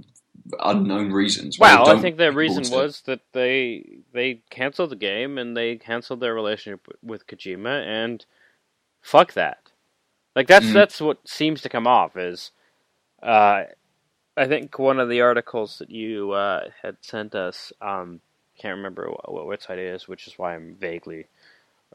[0.60, 1.60] unknown reasons.
[1.60, 5.56] Well, I think the want reason to- was that they they canceled the game and
[5.56, 8.26] they canceled their relationship with Kojima and
[9.02, 9.60] fuck that.
[10.36, 10.74] Like that's Mm.
[10.74, 12.52] that's what seems to come off is
[13.22, 13.64] uh
[14.38, 18.22] I think one of the articles that you uh, had sent us um
[18.58, 21.28] can't remember what, what website it is, which is why I'm vaguely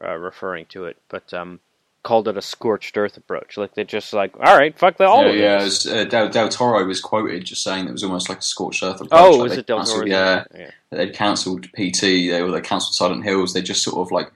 [0.03, 1.59] uh, referring to it, but um
[2.03, 3.57] called it a scorched earth approach.
[3.57, 5.57] Like they just like, all right, fuck the all yeah, of yeah.
[5.59, 5.85] This.
[5.85, 8.83] was, uh, Del, Del Toro was quoted just saying it was almost like a scorched
[8.83, 9.09] earth approach.
[9.11, 10.05] Oh, like was it Del Toro?
[10.05, 10.71] Yeah, yeah.
[10.91, 12.01] they'd cancelled PT.
[12.01, 13.53] They were they cancelled Silent Hills.
[13.53, 14.31] They just sort of like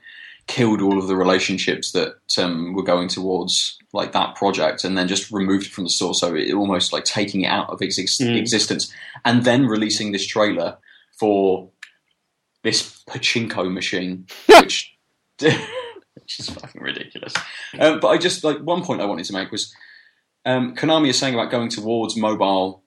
[0.48, 5.08] killed all of the relationships that um, were going towards like that project, and then
[5.08, 6.14] just removed it from the store.
[6.14, 8.38] So it almost like taking it out of exis- Mm.
[8.38, 8.92] existence,
[9.24, 10.78] and then releasing this trailer
[11.18, 11.70] for
[12.64, 14.94] this pachinko machine, which.
[16.38, 17.34] which is fucking ridiculous.
[17.80, 19.74] Um, but I just like one point I wanted to make was
[20.46, 22.84] um, Konami is saying about going towards mobile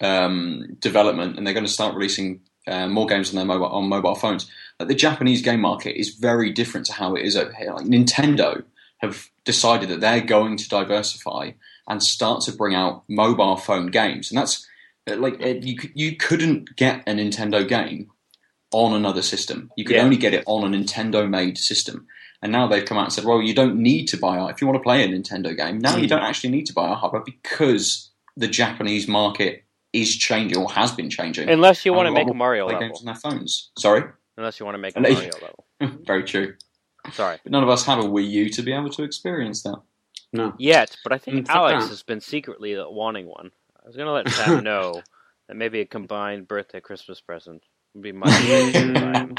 [0.00, 3.88] um, development, and they're going to start releasing uh, more games on their mobile on
[3.88, 4.50] mobile phones.
[4.78, 7.72] Like the Japanese game market is very different to how it is over here.
[7.72, 8.64] Like Nintendo
[8.98, 11.52] have decided that they're going to diversify
[11.88, 14.66] and start to bring out mobile phone games, and that's
[15.10, 18.10] uh, like uh, you you couldn't get a Nintendo game
[18.72, 19.70] on another system.
[19.76, 20.04] You could Yeah.
[20.04, 22.06] only get it on a Nintendo made system.
[22.42, 24.60] And now they've come out and said, well, you don't need to buy our, if
[24.60, 26.94] you want to play a Nintendo game, now you don't actually need to buy a
[26.94, 31.50] hardware because the Japanese market is changing or has been changing.
[31.50, 32.88] Unless you want to make a Mario play level.
[32.88, 33.70] games on their phones.
[33.78, 34.04] Sorry?
[34.38, 35.64] Unless you want to make a Mario level.
[36.06, 36.54] Very true.
[37.12, 37.38] Sorry.
[37.42, 39.78] But none of us have a Wii U to be able to experience that.
[40.32, 40.54] No.
[40.58, 41.90] Yet, but I think Mm, Alex that.
[41.90, 43.50] has been secretly wanting one.
[43.82, 45.02] I was gonna let Sam know
[45.48, 47.62] that maybe a combined birthday Christmas present
[47.94, 48.30] would be much.
[48.30, 49.38] Mm,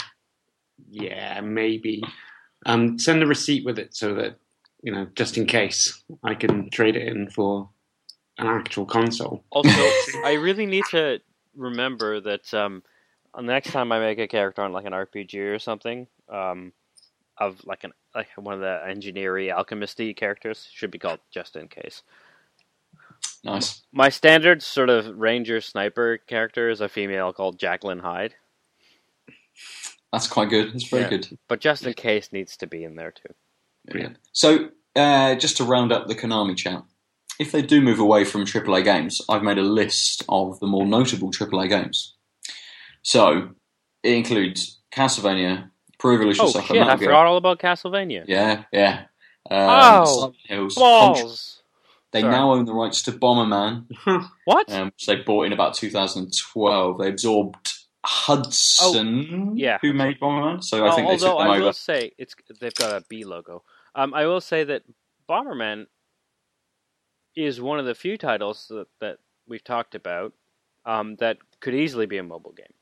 [0.89, 2.03] yeah, maybe.
[2.65, 4.37] Um, send a receipt with it so that
[4.83, 7.69] you know, just in case, I can trade it in for
[8.37, 9.43] an actual console.
[9.51, 9.69] Also,
[10.25, 11.19] I really need to
[11.55, 12.83] remember that um,
[13.35, 16.73] the next time I make a character on like an RPG or something, um,
[17.37, 21.67] of like an like one of the engineering alchemisty characters should be called just in
[21.67, 22.03] case.
[23.43, 23.81] Nice.
[23.91, 28.35] My standard sort of ranger sniper character is a female called Jacqueline Hyde,
[30.11, 30.73] That's quite good.
[30.73, 31.09] That's very Yeah.
[31.09, 31.37] good.
[31.47, 33.33] but just in case needs to be in there too.
[33.89, 34.17] Brilliant.
[34.33, 36.83] So, uh, just to round up the Konami chat,
[37.39, 40.85] if they do move away from AAA games, I've made a list of the more
[40.85, 42.15] notable AAA games.
[43.03, 43.51] So,
[44.03, 46.83] it includes Castlevania, Pro Evolution Oh Soccer, shit!
[46.83, 48.25] I forgot all about Castlevania.
[48.27, 49.05] Yeah, yeah.
[49.49, 49.57] Um,
[50.05, 50.75] Oh, Hills.
[50.75, 51.63] Balls.
[52.11, 52.31] They Sorry.
[52.33, 53.85] now own the rights to Bomberman,
[54.45, 54.69] What?
[54.71, 56.97] um, which they bought in about 2012.
[56.99, 57.73] They absorbed
[58.03, 59.77] Hudson, yeah.
[59.81, 60.63] who made Bomberman.
[60.63, 61.65] So I think they although took them I over.
[61.65, 63.63] will say it's they've got a B logo.
[63.95, 64.83] Um, I will say that
[65.29, 65.85] Bomberman
[67.35, 70.33] is one of the few titles that, that we've talked about
[70.85, 72.73] um, that could easily be a mobile game.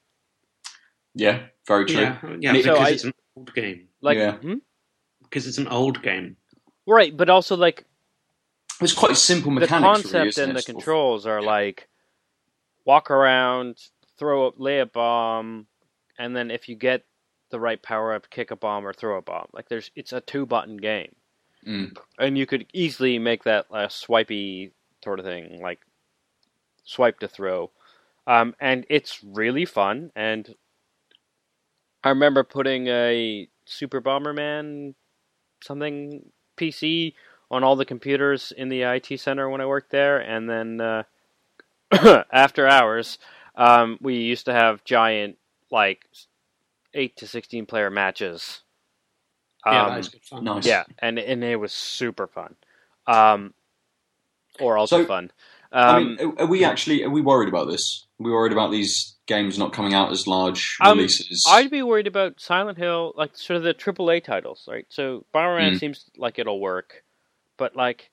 [1.15, 2.01] Yeah, very true.
[2.01, 3.87] Yeah, yeah, So because I- it's an old game.
[4.01, 4.33] Like, Yeah.
[4.37, 4.55] hmm?
[5.23, 6.37] Because it's an old game.
[6.87, 7.85] right, but also like
[8.81, 9.71] It's quite simple mechanics.
[9.73, 9.79] the
[10.11, 10.65] concept really, and it?
[10.65, 11.87] the controls are like
[12.85, 13.77] walk around,
[14.19, 15.65] throw up, lay a bomb,
[16.19, 17.05] and then if you get
[17.49, 19.47] the right power up, kick a bomb or throw a bomb.
[19.53, 21.15] Like there's, it's a two button game.
[21.67, 21.97] Mm.
[22.17, 24.71] and you could easily make that a swipey
[25.03, 25.79] sort of thing, like
[26.85, 27.71] swipe to throw.
[28.27, 30.11] Um, and it's really fun.
[30.15, 30.55] And
[32.03, 34.93] I remember putting a Super Bomberman
[35.61, 37.13] something PC
[37.51, 41.03] on all the computers in the IT center when I worked there, and then uh,
[42.31, 43.17] after hours,
[43.59, 45.37] um, we used to have giant
[45.71, 46.05] like
[46.93, 48.61] eight to sixteen player matches.
[49.65, 50.43] yeah, Um, that is good fun.
[50.45, 50.65] Nice.
[50.65, 52.55] yeah, and and it was super fun,
[53.07, 53.53] um,
[54.59, 55.31] or also So, fun.
[55.73, 58.07] I Um, mean, are are we actually are we worried about this?
[58.19, 61.45] Are we worried about these games not coming out as large Um, releases?
[61.47, 64.85] I'd be worried about Silent Hill, like sort of the AAA titles, right?
[64.89, 65.79] So Bomberman Mm.
[65.79, 67.03] seems like it'll work,
[67.57, 68.09] but like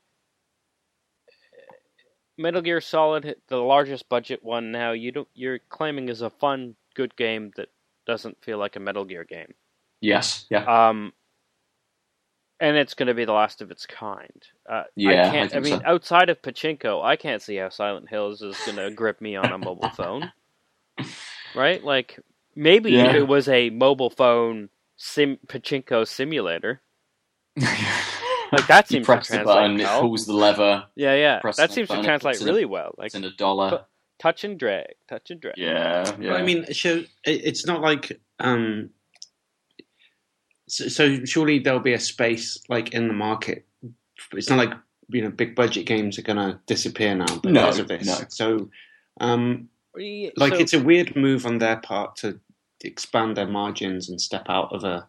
[2.37, 6.75] Metal Gear Solid, the largest budget one now, you don't you're claiming is a fun,
[6.95, 7.69] good game that
[8.05, 9.53] doesn't feel like a Metal Gear game.
[10.01, 10.45] yes.
[10.49, 10.63] Yeah.
[10.89, 11.13] Um,
[12.59, 14.41] and it's going to be the last of its kind.
[14.67, 15.51] Uh, Yeah, I I can't.
[15.51, 15.85] I, think mean, so.
[15.85, 19.51] outside of Pachinko, I can't see how Silent Hills is going to grip me on
[19.51, 20.31] a mobile phone.
[21.55, 21.83] Right?
[21.83, 22.19] Like
[22.55, 23.09] maybe Yeah.
[23.11, 26.81] if it was a mobile phone sim Pachinko simulator,
[28.51, 31.39] like that you seems to press the translate button, it pulls the lever, Yeah, yeah,
[31.39, 32.93] press that seems to button, it translate puts in a- really well.
[32.97, 33.69] Like it's in a dollar.
[33.71, 33.89] but-
[34.19, 35.55] touch and drag, touch and drag.
[35.57, 36.31] yeah, yeah.
[36.31, 38.89] Well, I mean, so it's not like um.
[40.69, 43.65] So, so surely there'll be a space like in the market.
[44.33, 44.73] It's not like
[45.09, 48.05] you know big budget games are going to disappear now because No, of this.
[48.05, 48.25] no.
[48.29, 48.69] So,
[49.21, 52.39] um, like so- it's a weird move on their part to
[52.83, 55.07] expand their margins and step out of a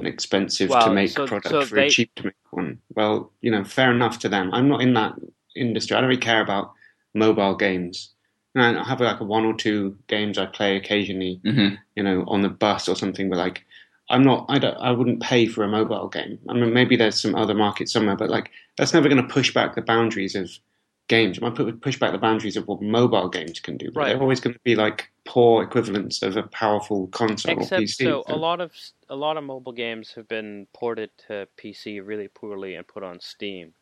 [0.00, 2.78] an expensive to make so- product so for they- cheap to make one.
[2.94, 4.50] Well, you know, fair enough to them.
[4.52, 5.14] I'm not in that
[5.56, 5.96] industry.
[5.96, 6.72] I don't really care about
[7.14, 8.10] mobile games.
[8.54, 12.42] And I have like one or two games I play occasionally hmm you know, on
[12.42, 13.64] the bus or something, but like
[14.08, 14.46] I'm not.
[14.48, 14.74] I don't.
[14.78, 16.40] I wouldn't pay for a mobile game.
[16.48, 19.54] I mean, maybe there's some other market somewhere, but like that's never going to push
[19.54, 20.50] back the boundaries of
[21.10, 21.36] games.
[21.36, 23.90] It might put, push back the boundaries of what mobile games can do.
[23.92, 24.08] But Right.
[24.12, 28.04] they're always going to be like poor equivalents of a powerful console or Except PC.
[28.04, 28.72] so, a lot of
[29.10, 33.20] a lot of mobile games have been ported to PC really poorly and put on
[33.20, 33.74] Steam,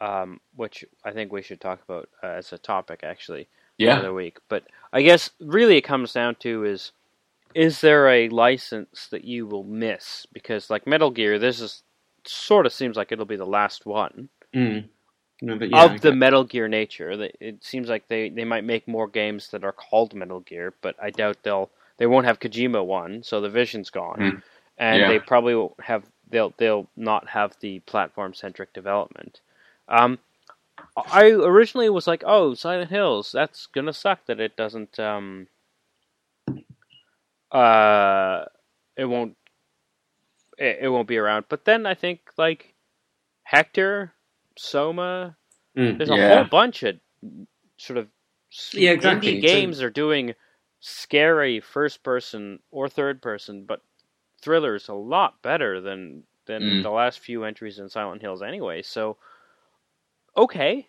[0.00, 3.48] um, which I think we should talk about uh, as a topic actually
[3.78, 3.94] Yeah.
[3.94, 4.38] another week.
[4.48, 6.92] But I guess really it comes down to is
[7.54, 11.82] is there a license that you will miss because like Metal Gear, this is
[12.26, 14.88] sort of seems like it'll be the last one Mm.
[15.40, 17.10] No, yeah, of the Metal Gear nature.
[17.40, 20.96] It seems like they, they might make more games that are called Metal Gear, but
[21.02, 24.42] I doubt they'll they won't have Kojima one, so the vision's gone, Mm.
[24.78, 25.08] and Yeah.
[25.08, 29.40] they probably won't have they'll they'll not have the platform centric development.
[29.88, 30.18] Um,
[30.96, 35.46] I originally was like, oh, Silent Hills, that's gonna suck that it doesn't um
[37.52, 38.44] uh
[38.96, 39.36] it won't
[40.58, 41.46] it, it won't be around.
[41.48, 42.74] But then I think like
[43.44, 44.12] Hector,
[44.58, 45.36] Soma,
[45.76, 45.98] Mm.
[45.98, 46.36] there's a Yeah.
[46.36, 47.00] whole bunch of
[47.78, 48.08] sort of
[48.72, 49.34] Yeah, exactly.
[49.36, 50.34] indie So- games are doing
[50.80, 53.82] scary first person or third person, but
[54.42, 56.82] thrillers a lot better than than Mm.
[56.82, 58.82] the last few entries in Silent Hills anyway.
[58.82, 59.18] So
[60.36, 60.88] okay.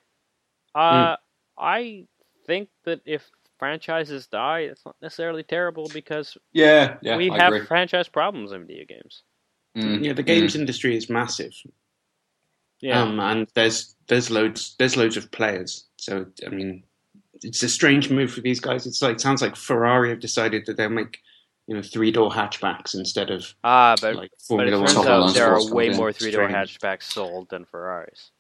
[0.76, 1.18] Uh
[1.58, 2.08] I
[2.46, 7.54] think that if franchises die, it's not necessarily terrible because Yeah, yeah, we I have
[7.54, 7.66] agree.
[7.68, 9.24] franchise problems in video games.
[9.76, 11.54] Mm, Yeah, the games industry is massive.
[12.82, 13.02] Yeah.
[13.02, 15.88] Um, and there's there's loads there's loads of players.
[15.98, 16.84] So I mean,
[17.42, 18.86] it's a strange move for these guys.
[18.86, 21.20] It's like it sounds like Ferrari have decided that they'll make
[21.68, 25.08] you know three door hatchbacks instead of ah, but like but it turns One.
[25.08, 28.32] Out there are way more three door hatchbacks sold than Ferraris.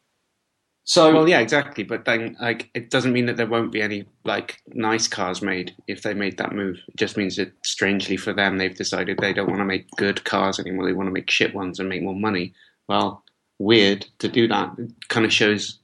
[0.90, 1.84] So Well, yeah, exactly.
[1.84, 5.76] But then, like, it doesn't mean that there won't be any like nice cars made
[5.88, 6.78] if they made that move.
[6.88, 10.24] It just means that strangely for them, they've decided they don't want to make good
[10.24, 10.88] cars anymore.
[10.88, 12.54] They want to make shit ones and make more money.
[12.88, 13.24] Well,
[13.60, 14.74] weird to do that.
[14.80, 15.80] It kind of shows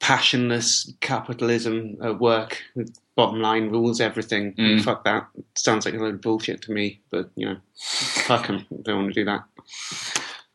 [0.00, 2.62] passionless capitalism at work.
[3.16, 4.52] Bottom line rules everything.
[4.54, 4.82] Mm.
[4.82, 5.26] Fuck that.
[5.54, 7.00] Sounds like a load of bullshit to me.
[7.10, 7.56] But you know,
[8.26, 8.66] fuck them.
[8.82, 9.44] Don't want to do that.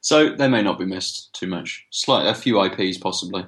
[0.02, 1.86] So they may not be missed too much.
[1.90, 3.46] Slight, a few IPs possibly.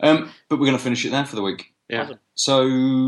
[0.00, 1.72] Um, but we're going to finish it there for the week.
[1.88, 2.02] Yeah.
[2.02, 2.18] Awesome.
[2.34, 2.60] So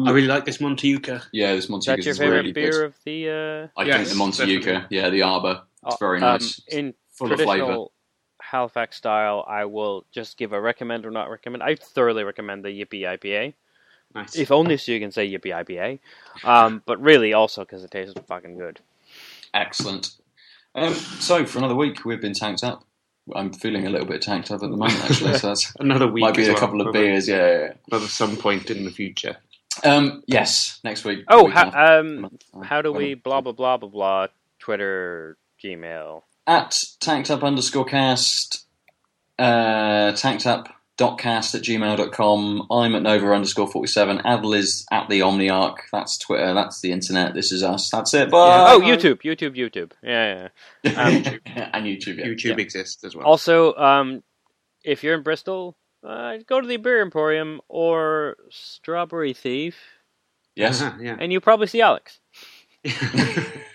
[0.06, 1.22] I really like this Montueka.
[1.32, 2.84] yeah, this Is Montueka that your is favorite really beer good.
[2.86, 3.28] of the?
[3.76, 4.96] Uh, I Yes, think the Montueka, definitely.
[4.96, 5.62] yeah, the Arbor.
[5.86, 6.60] It's very um, nice.
[6.68, 7.84] in Full of flavour.
[8.48, 11.62] Traditional Halifax style, I will just give a recommend or not recommend.
[11.62, 13.54] I thoroughly recommend the Yippee IPA,
[14.14, 14.36] Nice.
[14.36, 15.98] if only so you can say Yippee IPA.
[16.44, 18.80] Um, but really also because it tastes fucking good.
[19.54, 20.10] Excellent.
[20.74, 22.84] Um, so for another week, we've been tanked up.
[23.34, 25.34] I'm feeling a little bit tanked up at the moment, actually.
[25.34, 26.22] So that's Another week.
[26.22, 27.02] might be a well, couple of probably.
[27.02, 27.28] beers.
[27.28, 29.36] Yeah, yeah, At some point in the future.
[29.84, 31.24] Um, yes, next week.
[31.28, 32.30] Oh, week how, um,
[32.64, 34.26] how do we blah blah blah blah blah?
[34.58, 36.22] Twitter, Gmail.
[36.48, 38.64] At tanked up underscore cast,
[39.38, 42.66] uh, tanked up dot cast at gmail.com.
[42.70, 44.18] I'm at Nova underscore 47.
[44.20, 45.76] Aadil is at the Omniarch.
[45.92, 46.54] That's Twitter.
[46.54, 47.34] That's the internet.
[47.34, 47.90] This is us.
[47.90, 48.30] That's it.
[48.30, 48.72] Bye.
[48.72, 49.92] oh, YouTube, YouTube, YouTube.
[50.02, 50.48] Yeah,
[50.84, 50.90] yeah.
[50.96, 51.40] Um,
[51.74, 52.16] and YouTube.
[52.18, 52.26] Yeah.
[52.26, 52.62] YouTube Yeah.
[52.62, 53.26] exists as well.
[53.26, 54.22] Also, um,
[54.82, 59.76] if you're in Bristol, uh, go to the Beer Emporium or Strawberry Thief,
[60.56, 60.80] Yes.
[60.82, 61.16] Uh-huh, yeah.
[61.20, 62.18] and you'll probably see Alex.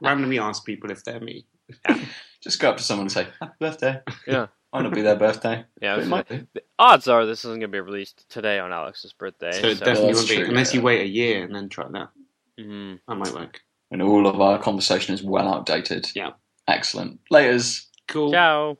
[0.00, 1.46] Randomly ask people if they're me.
[2.40, 4.00] Just go up to someone and say, Happy birthday.
[4.26, 4.46] Yeah.
[4.72, 5.64] Might not be their birthday.
[5.82, 6.46] Yeah, it might be.
[6.54, 9.50] the odds are this isn't going to be released today on Alex's birthday.
[9.50, 11.88] So it so- definitely won't be true, unless you wait a year and then try
[11.88, 12.10] that.
[12.56, 13.00] Mhm.
[13.08, 13.62] That might work.
[13.90, 16.06] And all of our conversation is well outdated.
[16.14, 16.34] Yeah.
[16.68, 17.18] Excellent.
[17.32, 17.86] Laters.
[18.06, 18.30] Cool.
[18.30, 18.78] Ciao.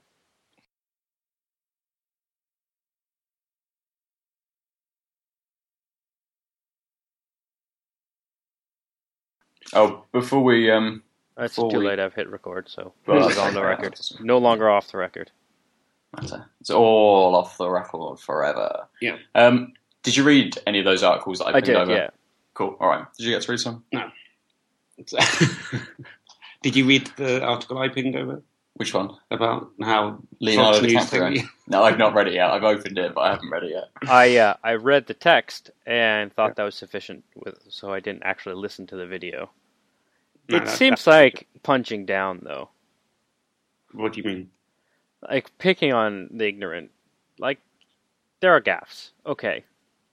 [9.75, 11.03] Oh, before we um,
[11.39, 11.99] It's Before too we- late.
[12.01, 13.99] I've hit record, so Well, this is on the record.
[14.21, 15.31] No longer off the record.
[16.17, 16.47] matter.
[16.61, 18.87] It's all off the record forever.
[19.01, 19.17] Yeah.
[19.35, 21.93] Um, did you read any of those articles that I, I pinged did, over?
[21.93, 22.11] yeah.
[22.55, 22.77] Cool.
[22.81, 23.05] All right.
[23.19, 23.85] Did you get to read some?
[23.93, 24.11] No.
[26.63, 28.43] did you read the article I pinged over
[28.75, 29.17] Which one?
[29.31, 31.37] about how Leonardo Fox News DiCaprio.
[31.37, 32.51] thingy- No, I've not read it yet.
[32.51, 33.91] I've opened it, but I haven't read it yet.
[34.11, 38.23] I uh, I read the text and thought that was sufficient, with, so I didn't
[38.23, 39.51] actually listen to the video.
[40.49, 42.71] No, it that- seems that- like punching down, though.
[43.93, 44.51] What do you mean?
[45.29, 46.91] like picking on the ignorant.
[47.39, 47.59] Like
[48.41, 49.11] there are gaffes.
[49.27, 49.65] Okay,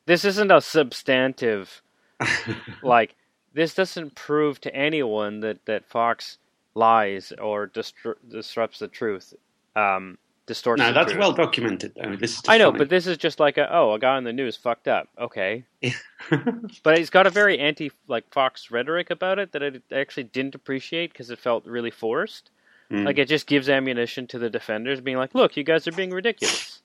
[0.05, 1.81] this isn't a substantive.
[2.83, 3.15] like
[3.53, 6.37] this doesn't prove to anyone that that Fox
[6.77, 9.33] lies or distru- disrupts the truth.
[9.75, 10.79] Um, distorts.
[10.79, 11.19] No, the that's truth.
[11.19, 11.97] well documented.
[12.01, 12.41] I mean, this is.
[12.47, 12.79] I know, funny.
[12.79, 15.09] but this is just like a oh, a guy on the news fucked up.
[15.19, 15.65] Okay,
[16.83, 20.55] but he's got a very anti like Fox rhetoric about it that I actually didn't
[20.55, 22.51] appreciate because it felt really forced.
[22.91, 23.05] Mm.
[23.05, 26.11] Like it just gives ammunition to the defenders, being like, "Look, you guys are being
[26.11, 26.81] ridiculous."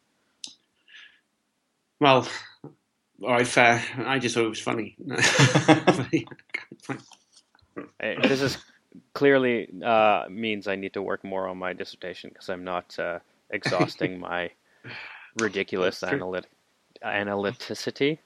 [2.01, 2.27] Well,
[3.23, 3.85] all right, fair.
[3.99, 4.97] I just thought it was funny.
[8.01, 8.59] This is
[9.15, 13.19] clearly uh, means I need to work more on my dissertation because I'm not uh,
[13.51, 14.51] exhausting my
[15.39, 16.51] ridiculous analytic
[17.05, 18.19] analyticity.